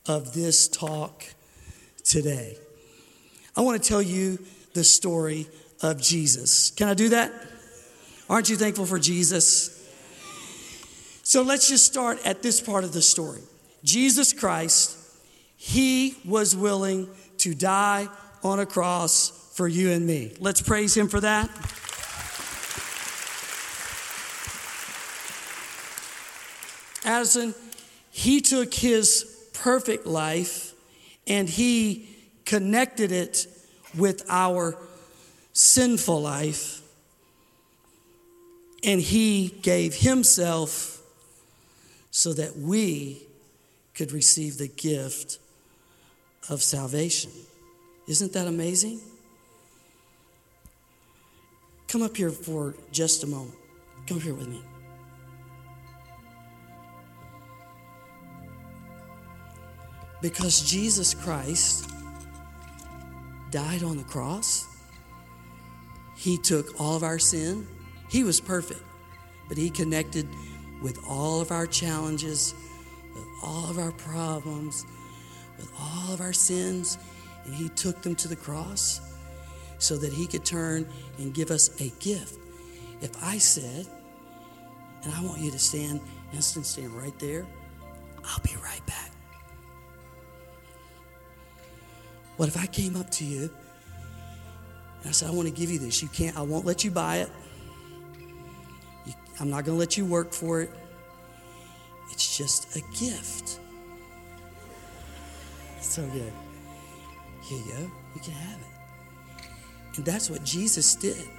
of 0.05 0.33
this 0.33 0.67
talk 0.67 1.23
today. 2.03 2.57
I 3.55 3.61
want 3.61 3.81
to 3.81 3.87
tell 3.87 4.01
you 4.01 4.39
the 4.73 4.83
story 4.83 5.47
of 5.81 6.01
Jesus. 6.01 6.71
Can 6.71 6.89
I 6.89 6.93
do 6.93 7.09
that? 7.09 7.31
Aren't 8.29 8.49
you 8.49 8.57
thankful 8.57 8.85
for 8.85 8.99
Jesus? 8.99 9.71
So 11.23 11.43
let's 11.43 11.69
just 11.69 11.85
start 11.85 12.19
at 12.25 12.41
this 12.41 12.59
part 12.59 12.83
of 12.83 12.93
the 12.93 13.01
story. 13.01 13.41
Jesus 13.83 14.33
Christ, 14.33 14.97
He 15.55 16.17
was 16.25 16.55
willing 16.55 17.07
to 17.37 17.53
die 17.53 18.07
on 18.43 18.59
a 18.59 18.65
cross 18.65 19.51
for 19.55 19.67
you 19.67 19.91
and 19.91 20.05
me. 20.05 20.35
Let's 20.39 20.61
praise 20.61 20.97
Him 20.97 21.07
for 21.07 21.19
that. 21.21 21.49
Addison, 27.05 27.53
He 28.11 28.41
took 28.41 28.73
His 28.73 29.49
perfect 29.53 30.05
life 30.05 30.73
and 31.27 31.47
He 31.47 32.09
connected 32.45 33.11
it 33.11 33.47
with 33.97 34.25
our 34.29 34.77
sinful 35.53 36.21
life, 36.21 36.81
and 38.83 38.99
He 38.99 39.57
gave 39.61 39.95
Himself 39.95 41.01
so 42.11 42.33
that 42.33 42.57
we 42.57 43.23
could 43.93 44.11
receive 44.11 44.57
the 44.57 44.67
gift 44.67 45.39
of 46.49 46.61
salvation. 46.61 47.31
Isn't 48.07 48.33
that 48.33 48.47
amazing? 48.47 48.99
Come 51.87 52.01
up 52.01 52.15
here 52.15 52.29
for 52.29 52.75
just 52.91 53.23
a 53.23 53.27
moment. 53.27 53.55
Come 54.07 54.19
here 54.19 54.33
with 54.33 54.47
me. 54.47 54.61
Because 60.25 60.61
Jesus 60.61 61.13
Christ 61.13 61.87
died 63.51 63.83
on 63.83 63.95
the 63.95 64.03
cross, 64.05 64.65
He 66.15 66.39
took 66.39 66.81
all 66.81 66.95
of 66.95 67.03
our 67.03 67.19
sin. 67.19 67.67
He 68.09 68.23
was 68.23 68.41
perfect, 68.41 68.81
but 69.47 69.55
He 69.55 69.69
connected 69.69 70.27
with 70.81 70.97
all 71.07 71.41
of 71.41 71.51
our 71.51 71.67
challenges, 71.67 72.55
with 73.13 73.23
all 73.43 73.69
of 73.69 73.77
our 73.77 73.91
problems, 73.91 74.87
with 75.57 75.71
all 75.79 76.11
of 76.11 76.21
our 76.21 76.33
sins, 76.33 76.97
and 77.45 77.53
He 77.53 77.69
took 77.69 78.01
them 78.01 78.15
to 78.15 78.27
the 78.27 78.35
cross 78.35 79.01
so 79.77 79.95
that 79.95 80.11
He 80.11 80.25
could 80.25 80.43
turn 80.43 80.89
and 81.19 81.35
give 81.35 81.51
us 81.51 81.69
a 81.79 81.89
gift. 81.99 82.39
If 82.99 83.11
I 83.23 83.37
said, 83.37 83.85
and 85.03 85.13
I 85.13 85.23
want 85.23 85.39
you 85.39 85.51
to 85.51 85.59
stand, 85.59 86.01
instant 86.33 86.65
stand 86.65 86.97
right 86.97 87.13
there, 87.19 87.45
I'll 88.23 88.41
be 88.41 88.55
right 88.63 88.83
back. 88.87 89.14
What 92.37 92.49
if 92.49 92.57
I 92.57 92.65
came 92.65 92.95
up 92.95 93.09
to 93.11 93.25
you 93.25 93.49
and 94.99 95.09
I 95.09 95.11
said, 95.11 95.29
I 95.29 95.31
want 95.31 95.47
to 95.47 95.53
give 95.53 95.71
you 95.71 95.79
this? 95.79 96.01
You 96.01 96.09
can't, 96.09 96.37
I 96.37 96.41
won't 96.41 96.65
let 96.65 96.83
you 96.83 96.91
buy 96.91 97.17
it. 97.17 97.29
You, 99.05 99.13
I'm 99.39 99.49
not 99.49 99.65
going 99.65 99.75
to 99.75 99.79
let 99.79 99.97
you 99.97 100.05
work 100.05 100.33
for 100.33 100.61
it. 100.61 100.69
It's 102.11 102.37
just 102.37 102.75
a 102.75 102.81
gift. 102.97 103.59
So 105.79 106.05
good. 106.07 106.33
Here 107.43 107.57
you 107.57 107.71
go. 107.71 107.91
You 108.15 108.21
can 108.21 108.33
have 108.33 108.59
it. 108.59 109.47
And 109.97 110.05
that's 110.05 110.29
what 110.29 110.43
Jesus 110.43 110.95
did. 110.95 111.29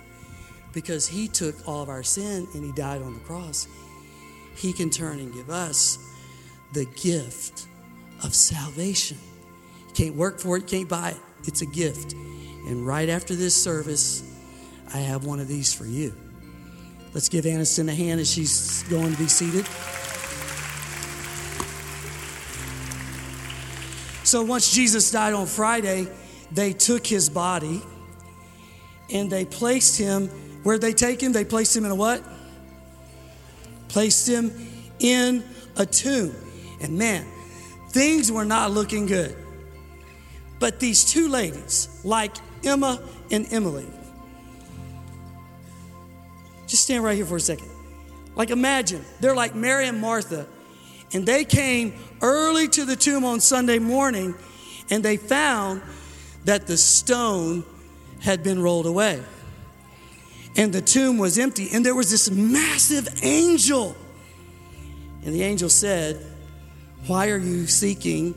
Because 0.72 1.06
he 1.06 1.28
took 1.28 1.66
all 1.68 1.82
of 1.82 1.88
our 1.88 2.02
sin 2.02 2.46
and 2.54 2.64
he 2.64 2.72
died 2.72 3.02
on 3.02 3.14
the 3.14 3.20
cross, 3.20 3.66
he 4.54 4.72
can 4.72 4.90
turn 4.90 5.18
and 5.18 5.32
give 5.32 5.50
us 5.50 5.98
the 6.72 6.86
gift 7.02 7.66
of 8.22 8.34
salvation. 8.34 9.18
Can't 9.96 10.14
work 10.14 10.38
for 10.38 10.56
it, 10.56 10.68
can't 10.68 10.88
buy 10.88 11.10
it. 11.10 11.16
It's 11.44 11.62
a 11.62 11.66
gift. 11.66 12.12
And 12.12 12.86
right 12.86 13.08
after 13.08 13.34
this 13.34 13.60
service, 13.60 14.22
I 14.94 14.98
have 14.98 15.24
one 15.24 15.40
of 15.40 15.48
these 15.48 15.72
for 15.72 15.86
you. 15.86 16.14
Let's 17.14 17.28
give 17.28 17.46
Aniston 17.46 17.88
a 17.88 17.94
hand 17.94 18.20
as 18.20 18.30
she's 18.30 18.82
going 18.84 19.10
to 19.10 19.18
be 19.18 19.26
seated. 19.26 19.66
So 24.24 24.42
once 24.42 24.72
Jesus 24.72 25.10
died 25.10 25.32
on 25.32 25.46
Friday, 25.46 26.08
they 26.52 26.72
took 26.72 27.06
his 27.06 27.30
body 27.30 27.80
and 29.10 29.30
they 29.30 29.44
placed 29.44 29.98
him 29.98 30.28
where 30.66 30.78
they 30.78 30.92
take 30.92 31.22
him? 31.22 31.30
They 31.30 31.44
placed 31.44 31.76
him 31.76 31.84
in 31.84 31.92
a 31.92 31.94
what? 31.94 32.24
Placed 33.86 34.28
him 34.28 34.50
in 34.98 35.44
a 35.76 35.86
tomb. 35.86 36.34
And 36.80 36.98
man, 36.98 37.24
things 37.90 38.32
were 38.32 38.44
not 38.44 38.72
looking 38.72 39.06
good. 39.06 39.45
But 40.58 40.80
these 40.80 41.04
two 41.04 41.28
ladies, 41.28 42.00
like 42.04 42.34
Emma 42.64 43.00
and 43.30 43.46
Emily, 43.52 43.86
just 46.66 46.82
stand 46.82 47.04
right 47.04 47.16
here 47.16 47.26
for 47.26 47.36
a 47.36 47.40
second. 47.40 47.68
Like 48.34 48.50
imagine, 48.50 49.04
they're 49.20 49.34
like 49.34 49.54
Mary 49.54 49.86
and 49.86 50.00
Martha, 50.00 50.46
and 51.12 51.26
they 51.26 51.44
came 51.44 51.94
early 52.20 52.68
to 52.68 52.84
the 52.84 52.96
tomb 52.96 53.24
on 53.24 53.40
Sunday 53.40 53.78
morning 53.78 54.34
and 54.90 55.02
they 55.02 55.16
found 55.16 55.82
that 56.44 56.66
the 56.66 56.76
stone 56.76 57.64
had 58.20 58.42
been 58.42 58.60
rolled 58.60 58.86
away. 58.86 59.22
And 60.56 60.72
the 60.72 60.80
tomb 60.80 61.18
was 61.18 61.38
empty, 61.38 61.68
and 61.72 61.84
there 61.84 61.94
was 61.94 62.10
this 62.10 62.30
massive 62.30 63.08
angel. 63.22 63.94
And 65.24 65.34
the 65.34 65.42
angel 65.42 65.68
said, 65.68 66.24
Why 67.06 67.28
are 67.28 67.36
you 67.36 67.66
seeking 67.66 68.34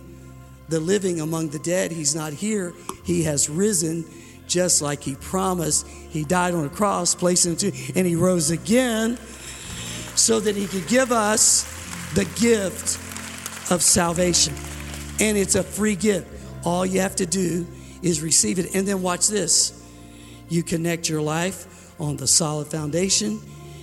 the 0.70 0.80
living 0.80 1.22
among 1.22 1.50
the 1.50 1.60
dead? 1.60 1.92
He's 1.92 2.16
not 2.16 2.34
here, 2.34 2.74
he 3.04 3.24
has 3.24 3.50
risen 3.50 4.06
just 4.50 4.82
like 4.82 5.04
he 5.04 5.16
promised. 5.16 5.88
He 5.88 6.26
died 6.26 6.54
on 6.54 6.66
a 6.66 6.70
cross, 6.70 7.16
placed 7.16 7.46
into, 7.46 7.68
and 7.96 8.06
he 8.06 8.16
rose 8.16 8.50
again 8.50 9.18
so 10.16 10.40
that 10.40 10.56
he 10.56 10.66
could 10.66 10.88
give 10.88 11.12
us 11.12 11.64
the 12.16 12.26
gift 12.42 12.98
of 13.72 13.82
salvation. 13.82 14.54
And 15.20 15.38
it's 15.38 15.56
a 15.56 15.64
free 15.64 15.96
gift. 15.96 16.28
All 16.66 16.86
you 16.86 17.00
have 17.00 17.16
to 17.18 17.26
do 17.26 17.66
is 18.02 18.22
receive 18.22 18.60
it. 18.60 18.76
And 18.76 18.88
then 18.88 19.02
watch 19.02 19.28
this 19.28 19.76
you 20.50 20.64
connect 20.64 21.08
your 21.08 21.22
life 21.22 21.94
on 22.02 22.18
the 22.18 22.28
solid 22.28 22.68
foundation. 22.68 23.40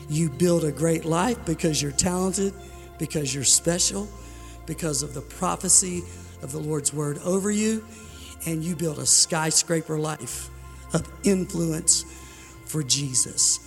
You 0.09 0.30
build 0.30 0.64
a 0.64 0.72
great 0.72 1.05
life 1.05 1.39
because 1.47 1.80
you're 1.80 1.93
talented, 1.93 2.53
because 2.99 3.32
you're 3.34 3.45
special, 3.45 4.09
because 4.66 5.03
of 5.03 5.14
the 5.14 5.20
prophecy 5.20 6.03
of 6.47 6.53
the 6.53 6.59
Lord's 6.59 6.94
word 6.94 7.18
over 7.24 7.51
you. 7.51 7.84
And 8.47 8.62
you 8.64 8.76
build 8.76 8.99
a 8.99 9.07
skyscraper 9.07 9.99
life 9.99 10.49
of 10.92 11.07
influence 11.24 12.05
for 12.64 12.82
Jesus. 12.82 13.61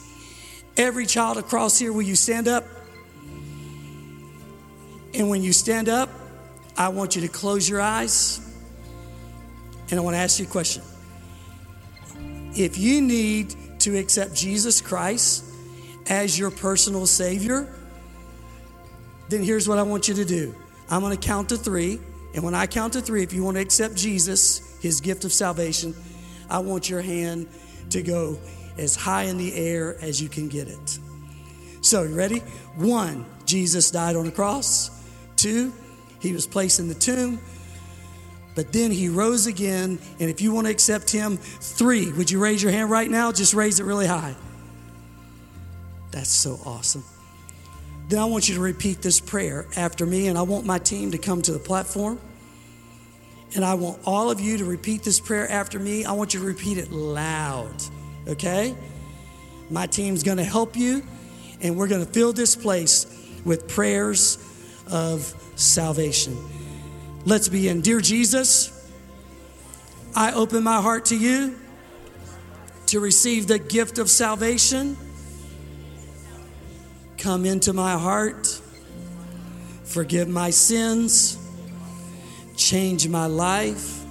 Every 0.77 1.05
child 1.05 1.38
across 1.38 1.77
here, 1.77 1.91
will 1.91 2.03
you 2.03 2.15
stand 2.15 2.47
up? 2.47 2.63
And 5.13 5.30
when 5.30 5.43
you 5.43 5.51
stand 5.51 5.89
up, 5.89 6.09
I 6.77 6.88
want 6.88 7.15
you 7.17 7.21
to 7.23 7.27
close 7.27 7.67
your 7.67 7.82
eyes 7.82 8.39
and 9.91 9.99
I 9.99 10.03
want 10.03 10.15
to 10.15 10.19
ask 10.19 10.39
you 10.39 10.45
a 10.45 10.49
question. 10.49 10.84
If 12.55 12.77
you 12.77 13.01
need 13.01 13.53
to 13.80 13.97
accept 13.97 14.34
Jesus 14.34 14.80
Christ 14.80 15.43
as 16.07 16.39
your 16.39 16.51
personal 16.51 17.05
Savior, 17.05 17.67
then 19.27 19.43
here's 19.43 19.67
what 19.67 19.77
I 19.77 19.84
want 19.84 20.07
you 20.07 20.13
to 20.13 20.25
do 20.25 20.55
I'm 20.89 21.01
going 21.01 21.17
to 21.17 21.27
count 21.27 21.49
to 21.49 21.57
three. 21.57 21.99
And 22.39 22.45
when 22.45 22.55
I 22.55 22.67
count 22.67 22.93
to 22.93 23.01
three, 23.01 23.21
if 23.21 23.33
you 23.33 23.43
want 23.43 23.57
to 23.57 23.61
accept 23.61 23.97
Jesus, 23.97 24.79
his 24.79 25.01
gift 25.01 25.25
of 25.25 25.33
salvation, 25.33 25.93
I 26.49 26.59
want 26.59 26.89
your 26.89 27.01
hand 27.01 27.49
to 27.89 28.01
go 28.01 28.39
as 28.77 28.95
high 28.95 29.23
in 29.23 29.37
the 29.37 29.53
air 29.53 29.97
as 30.01 30.21
you 30.21 30.29
can 30.29 30.47
get 30.47 30.69
it. 30.69 30.99
So, 31.81 32.03
you 32.03 32.15
ready? 32.15 32.39
One, 32.77 33.25
Jesus 33.43 33.91
died 33.91 34.15
on 34.15 34.23
the 34.23 34.31
cross. 34.31 34.89
Two, 35.35 35.73
he 36.21 36.31
was 36.31 36.47
placed 36.47 36.79
in 36.79 36.87
the 36.87 36.93
tomb. 36.95 37.41
But 38.55 38.71
then 38.71 38.89
he 38.89 39.09
rose 39.09 39.45
again. 39.45 39.99
And 40.21 40.29
if 40.29 40.39
you 40.39 40.53
want 40.53 40.65
to 40.67 40.71
accept 40.71 41.11
him, 41.11 41.35
three, 41.35 42.09
would 42.13 42.31
you 42.31 42.39
raise 42.39 42.63
your 42.63 42.71
hand 42.71 42.89
right 42.89 43.11
now? 43.11 43.33
Just 43.33 43.53
raise 43.53 43.81
it 43.81 43.83
really 43.83 44.07
high. 44.07 44.33
That's 46.11 46.31
so 46.31 46.57
awesome. 46.65 47.03
Then 48.07 48.19
I 48.19 48.23
want 48.23 48.47
you 48.47 48.55
to 48.55 48.61
repeat 48.61 49.01
this 49.01 49.19
prayer 49.19 49.67
after 49.75 50.05
me, 50.05 50.29
and 50.29 50.37
I 50.37 50.43
want 50.43 50.65
my 50.65 50.79
team 50.79 51.11
to 51.11 51.17
come 51.17 51.41
to 51.41 51.51
the 51.51 51.59
platform. 51.59 52.17
And 53.56 53.66
I 53.66 53.74
want 53.74 54.00
all 54.06 54.30
of 54.30 54.39
you 54.39 54.58
to 54.58 54.66
repeat 54.66 55.04
this 55.04 55.20
prayer 55.20 55.50
after 55.50 55.80
me. 55.80 56.06
I 56.06 56.12
want 56.12 56.34
you 56.34 56.39
to 56.39 56.45
repeat 56.45 56.78
it 56.78 56.91
loud, 56.91 57.74
okay? 58.28 58.76
My 59.72 59.88
team's 59.88 60.24
gonna 60.24 60.43
help 60.43 60.76
you, 60.76 61.04
and 61.62 61.76
we're 61.76 61.88
gonna 61.88 62.06
fill 62.06 62.32
this 62.32 62.56
place 62.56 63.08
with 63.43 63.68
prayers 63.68 64.38
of 64.91 65.34
salvation. 65.56 66.38
Let's 67.26 67.50
begin. 67.50 67.82
Dear 67.82 68.02
Jesus, 68.02 68.72
I 70.16 70.32
open 70.34 70.64
my 70.64 70.82
heart 70.82 71.06
to 71.06 71.18
you 71.18 71.58
to 72.88 73.00
receive 73.00 73.47
the 73.47 73.60
gift 73.60 73.97
of 73.97 74.10
salvation. 74.10 74.95
Come 77.18 77.45
into 77.45 77.74
my 77.74 77.93
heart, 77.93 78.62
forgive 79.84 80.28
my 80.28 80.52
sins, 80.52 81.38
change 82.60 83.07
my 83.07 83.26
life. 83.26 84.05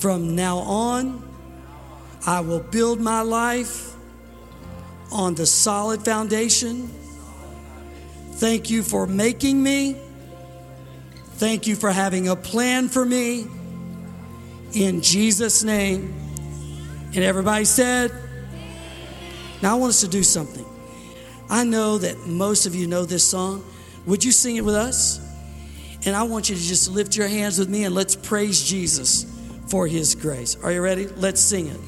From 0.00 0.36
now 0.36 0.58
on, 0.58 1.22
I 2.26 2.40
will 2.40 2.60
build 2.60 3.00
my 3.00 3.20
life 3.20 3.94
on 5.12 5.34
the 5.34 5.46
solid 5.46 6.04
foundation. 6.04 6.88
Thank 8.34 8.70
you 8.70 8.82
for 8.82 9.06
making 9.06 9.62
me. 9.62 9.96
Thank 11.36 11.66
you 11.66 11.76
for 11.76 11.90
having 11.90 12.28
a 12.28 12.36
plan 12.36 12.88
for 12.88 13.04
me. 13.04 13.46
In 14.72 15.02
Jesus' 15.02 15.62
name. 15.64 16.14
And 17.14 17.24
everybody 17.24 17.64
said, 17.64 18.12
Now 19.62 19.72
I 19.72 19.78
want 19.78 19.90
us 19.90 20.00
to 20.02 20.08
do 20.08 20.22
something. 20.22 20.64
I 21.48 21.64
know 21.64 21.98
that 21.98 22.26
most 22.26 22.66
of 22.66 22.74
you 22.74 22.86
know 22.86 23.04
this 23.04 23.24
song. 23.24 23.64
Would 24.06 24.24
you 24.24 24.32
sing 24.32 24.56
it 24.56 24.64
with 24.64 24.74
us? 24.74 25.25
And 26.06 26.14
I 26.14 26.22
want 26.22 26.48
you 26.48 26.54
to 26.54 26.62
just 26.62 26.88
lift 26.88 27.16
your 27.16 27.26
hands 27.26 27.58
with 27.58 27.68
me 27.68 27.82
and 27.82 27.92
let's 27.92 28.14
praise 28.14 28.62
Jesus 28.62 29.26
for 29.66 29.88
his 29.88 30.14
grace. 30.14 30.56
Are 30.62 30.70
you 30.70 30.80
ready? 30.80 31.08
Let's 31.08 31.40
sing 31.40 31.66
it. 31.66 31.80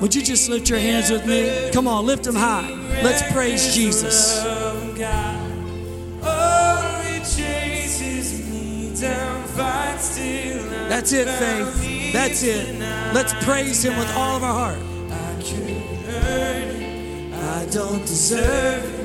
Would 0.00 0.12
you 0.14 0.22
just 0.22 0.48
lift 0.48 0.68
your 0.68 0.80
hands 0.80 1.08
with 1.10 1.24
me? 1.24 1.70
Come 1.72 1.86
on, 1.86 2.04
lift 2.04 2.24
them 2.24 2.34
high. 2.34 2.68
Let's 3.02 3.22
praise 3.32 3.74
Jesus. 3.76 4.42
That's 10.88 11.12
it, 11.12 11.28
Faith. 11.28 12.12
That's 12.12 12.42
it. 12.42 12.80
Let's 13.14 13.32
praise 13.44 13.84
Him 13.84 13.96
with 13.96 14.12
all 14.16 14.36
of 14.36 14.42
our 14.42 14.52
heart. 14.52 14.78
I 17.34 17.66
don't 17.70 18.00
deserve 18.00 18.97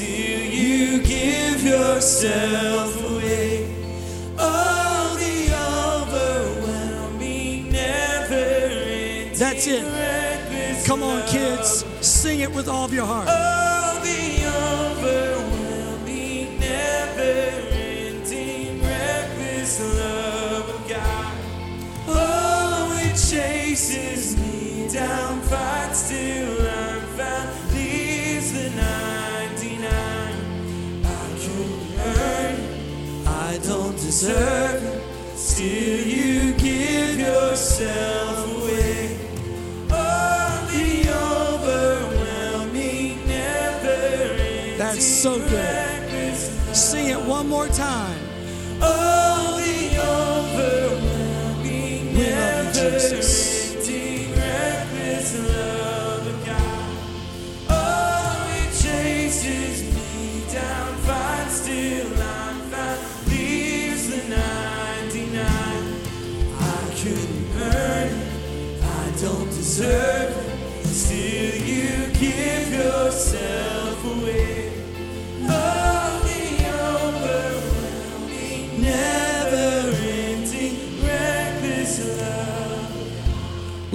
it. 0.00 0.04
Still, 0.04 0.52
you 0.52 1.02
give 1.02 1.62
yourself 1.62 3.10
away. 3.10 3.74
Oh, 4.38 5.16
the 5.18 5.54
overwhelming, 6.62 7.72
never-ending, 7.72 9.38
That's 9.38 9.66
it. 9.66 10.84
Come 10.86 11.02
on, 11.02 11.20
love. 11.20 11.28
kids. 11.28 11.84
Sing 12.00 12.40
it 12.40 12.52
with 12.54 12.68
all 12.68 12.84
of 12.84 12.92
your 12.92 13.06
heart. 13.06 13.26
Oh, 13.28 14.00
the 14.04 14.46
overwhelming, 15.26 16.60
never-ending, 16.60 18.80
reckless 18.82 19.80
love 19.98 20.68
of 20.68 20.88
God. 20.88 21.32
Oh, 22.08 23.00
it 23.02 23.16
chases 23.16 24.36
me 24.36 24.88
down, 24.92 25.40
fights 25.40 26.08
till 26.08 26.55
deserve 34.18 34.82
it. 34.82 35.02
Still, 35.36 36.06
you 36.06 36.54
give 36.54 37.18
yourself 37.18 38.46
away. 38.56 39.18
Oh, 39.90 40.68
the 40.72 41.10
overwhelming, 42.40 43.26
never-ending, 43.26 44.78
That's 44.78 45.04
so 45.04 45.38
good. 45.38 46.34
Sing 46.74 47.08
it 47.08 47.20
one 47.20 47.46
more 47.46 47.68
time. 47.68 48.18
Oh, 48.80 49.60
the 49.60 49.98
overwhelming, 50.00 50.95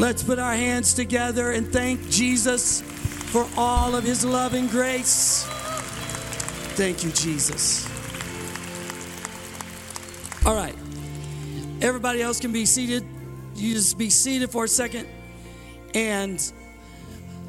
Let's 0.02 0.24
put 0.24 0.40
our 0.40 0.56
hands 0.56 0.96
together 0.96 1.52
and 1.52 1.72
thank 1.72 2.10
Jesus 2.10 2.82
for 2.82 3.48
all 3.56 3.96
of 3.96 4.04
his 4.04 4.26
love 4.26 4.56
and 4.56 4.68
grace. 4.68 5.46
Thank 6.74 7.04
you, 7.04 7.12
Jesus. 7.12 7.88
All 10.44 10.56
right. 10.56 10.74
Everybody 11.84 12.20
else 12.20 12.40
can 12.40 12.52
be 12.52 12.66
seated. 12.66 13.06
You 13.54 13.76
just 13.76 13.96
be 14.00 14.10
seated 14.10 14.50
for 14.50 14.64
a 14.64 14.68
second. 14.68 15.08
And 15.94 16.52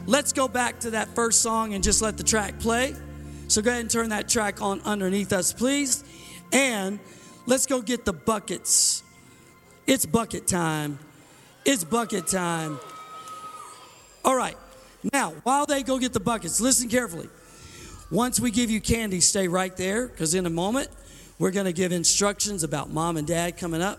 let's 0.05 0.35
go 0.35 0.47
back 0.47 0.79
to 0.81 0.91
that 0.91 1.09
first 1.15 1.41
song 1.41 1.73
and 1.73 1.83
just 1.83 2.03
let 2.03 2.19
the 2.19 2.23
track 2.23 2.61
play. 2.61 2.95
So 3.49 3.63
go 3.63 3.71
ahead 3.71 3.81
and 3.81 3.91
turn 3.91 4.11
that 4.11 4.29
track 4.29 4.61
on 4.61 4.83
underneath 4.83 5.33
us, 5.33 5.55
please. 5.55 6.05
And 6.53 7.01
let's 7.47 7.65
go 7.65 7.81
get 7.81 8.05
the 8.05 8.13
buckets. 8.13 9.03
It's 9.87 10.05
bucket 10.05 10.47
time. 10.47 10.99
It's 11.65 11.85
bucket 11.85 12.27
time. 12.27 12.81
All 14.25 14.37
right. 14.37 14.57
Now, 15.13 15.31
while 15.43 15.67
they 15.67 15.83
go 15.83 15.99
get 15.99 16.13
the 16.13 16.21
buckets, 16.21 16.61
listen 16.61 16.89
carefully. 16.89 17.29
Once 18.11 18.39
we 18.39 18.51
give 18.51 18.71
you 18.71 18.81
candy, 18.81 19.21
stay 19.21 19.49
right 19.49 19.77
there 19.77 20.07
because 20.07 20.35
in 20.35 20.45
a 20.47 20.51
moment 20.51 20.89
we're 21.39 21.51
going 21.51 21.67
to 21.67 21.73
give 21.73 21.93
instructions 21.93 22.63
about 22.63 22.91
mom 22.91 23.17
and 23.17 23.27
dad 23.27 23.57
coming 23.57 23.81
up. 23.81 23.99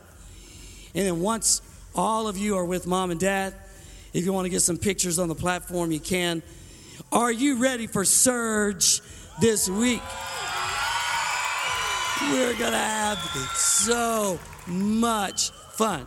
And 0.93 1.05
then 1.05 1.22
once 1.22 1.61
all 1.95 2.28
of 2.28 2.38
you 2.38 2.57
are 2.57 2.66
with 2.66 2.86
mom 2.86 3.11
and 3.11 3.20
dad, 3.20 3.53
if 4.14 4.26
you 4.26 4.32
want 4.32 4.45
to 4.45 4.49
get 4.49 4.61
some 4.61 4.78
pictures 4.78 5.18
on 5.18 5.28
the 5.28 5.36
platform, 5.36 5.91
you 5.91 5.99
can. 5.99 6.43
Are 7.11 7.32
you 7.32 7.57
ready 7.57 7.88
for 7.88 8.05
Surge 8.05 9.01
this 9.41 9.68
week? 9.70 10.01
We're 12.22 12.55
going 12.57 12.72
to 12.72 12.78
have 12.78 13.18
so 13.55 14.39
much 14.68 15.51
fun. 15.72 16.05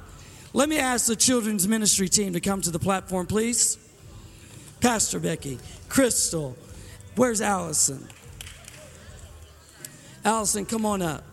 Let 0.56 0.70
me 0.70 0.78
ask 0.78 1.06
the 1.06 1.16
children's 1.16 1.68
ministry 1.68 2.08
team 2.08 2.32
to 2.32 2.40
come 2.40 2.62
to 2.62 2.70
the 2.70 2.78
platform, 2.78 3.26
please. 3.26 3.76
Pastor 4.80 5.20
Becky, 5.20 5.58
Crystal, 5.90 6.56
where's 7.14 7.42
Allison? 7.42 8.08
Allison, 10.24 10.64
come 10.64 10.86
on 10.86 11.02
up. 11.02 11.24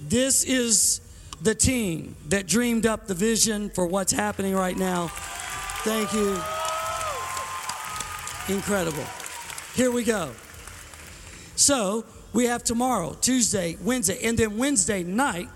This 0.00 0.44
is 0.44 1.00
the 1.42 1.52
team 1.52 2.14
that 2.28 2.46
dreamed 2.46 2.86
up 2.86 3.08
the 3.08 3.14
vision 3.14 3.70
for 3.70 3.86
what's 3.88 4.12
happening 4.12 4.54
right 4.54 4.76
now. 4.76 5.08
Thank 5.82 6.12
you. 6.12 6.40
Incredible. 8.54 9.04
Here 9.74 9.90
we 9.90 10.04
go. 10.04 10.30
So, 11.56 12.04
we 12.32 12.44
have 12.44 12.62
tomorrow, 12.62 13.16
Tuesday, 13.20 13.76
Wednesday, 13.82 14.20
and 14.22 14.38
then 14.38 14.58
Wednesday 14.58 15.02
night, 15.02 15.48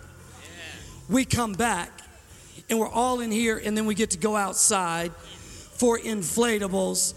we 1.09 1.25
come 1.25 1.53
back 1.53 1.91
and 2.69 2.79
we're 2.79 2.89
all 2.89 3.21
in 3.21 3.31
here, 3.31 3.61
and 3.63 3.77
then 3.77 3.87
we 3.87 3.95
get 3.95 4.11
to 4.11 4.19
go 4.19 4.37
outside 4.37 5.13
for 5.13 5.99
inflatables 5.99 7.15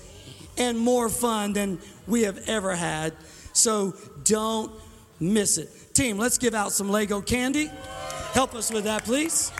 and 0.58 0.78
more 0.78 1.08
fun 1.08 1.54
than 1.54 1.80
we 2.08 2.24
have 2.24 2.38
ever 2.48 2.76
had. 2.76 3.14
So 3.54 3.96
don't 4.24 4.72
miss 5.20 5.58
it. 5.58 5.70
Team, 5.94 6.18
let's 6.18 6.38
give 6.38 6.54
out 6.54 6.72
some 6.72 6.90
Lego 6.90 7.22
candy. 7.22 7.70
Help 8.34 8.54
us 8.54 8.72
with 8.72 8.84
that, 8.84 9.06
please. 9.06 9.52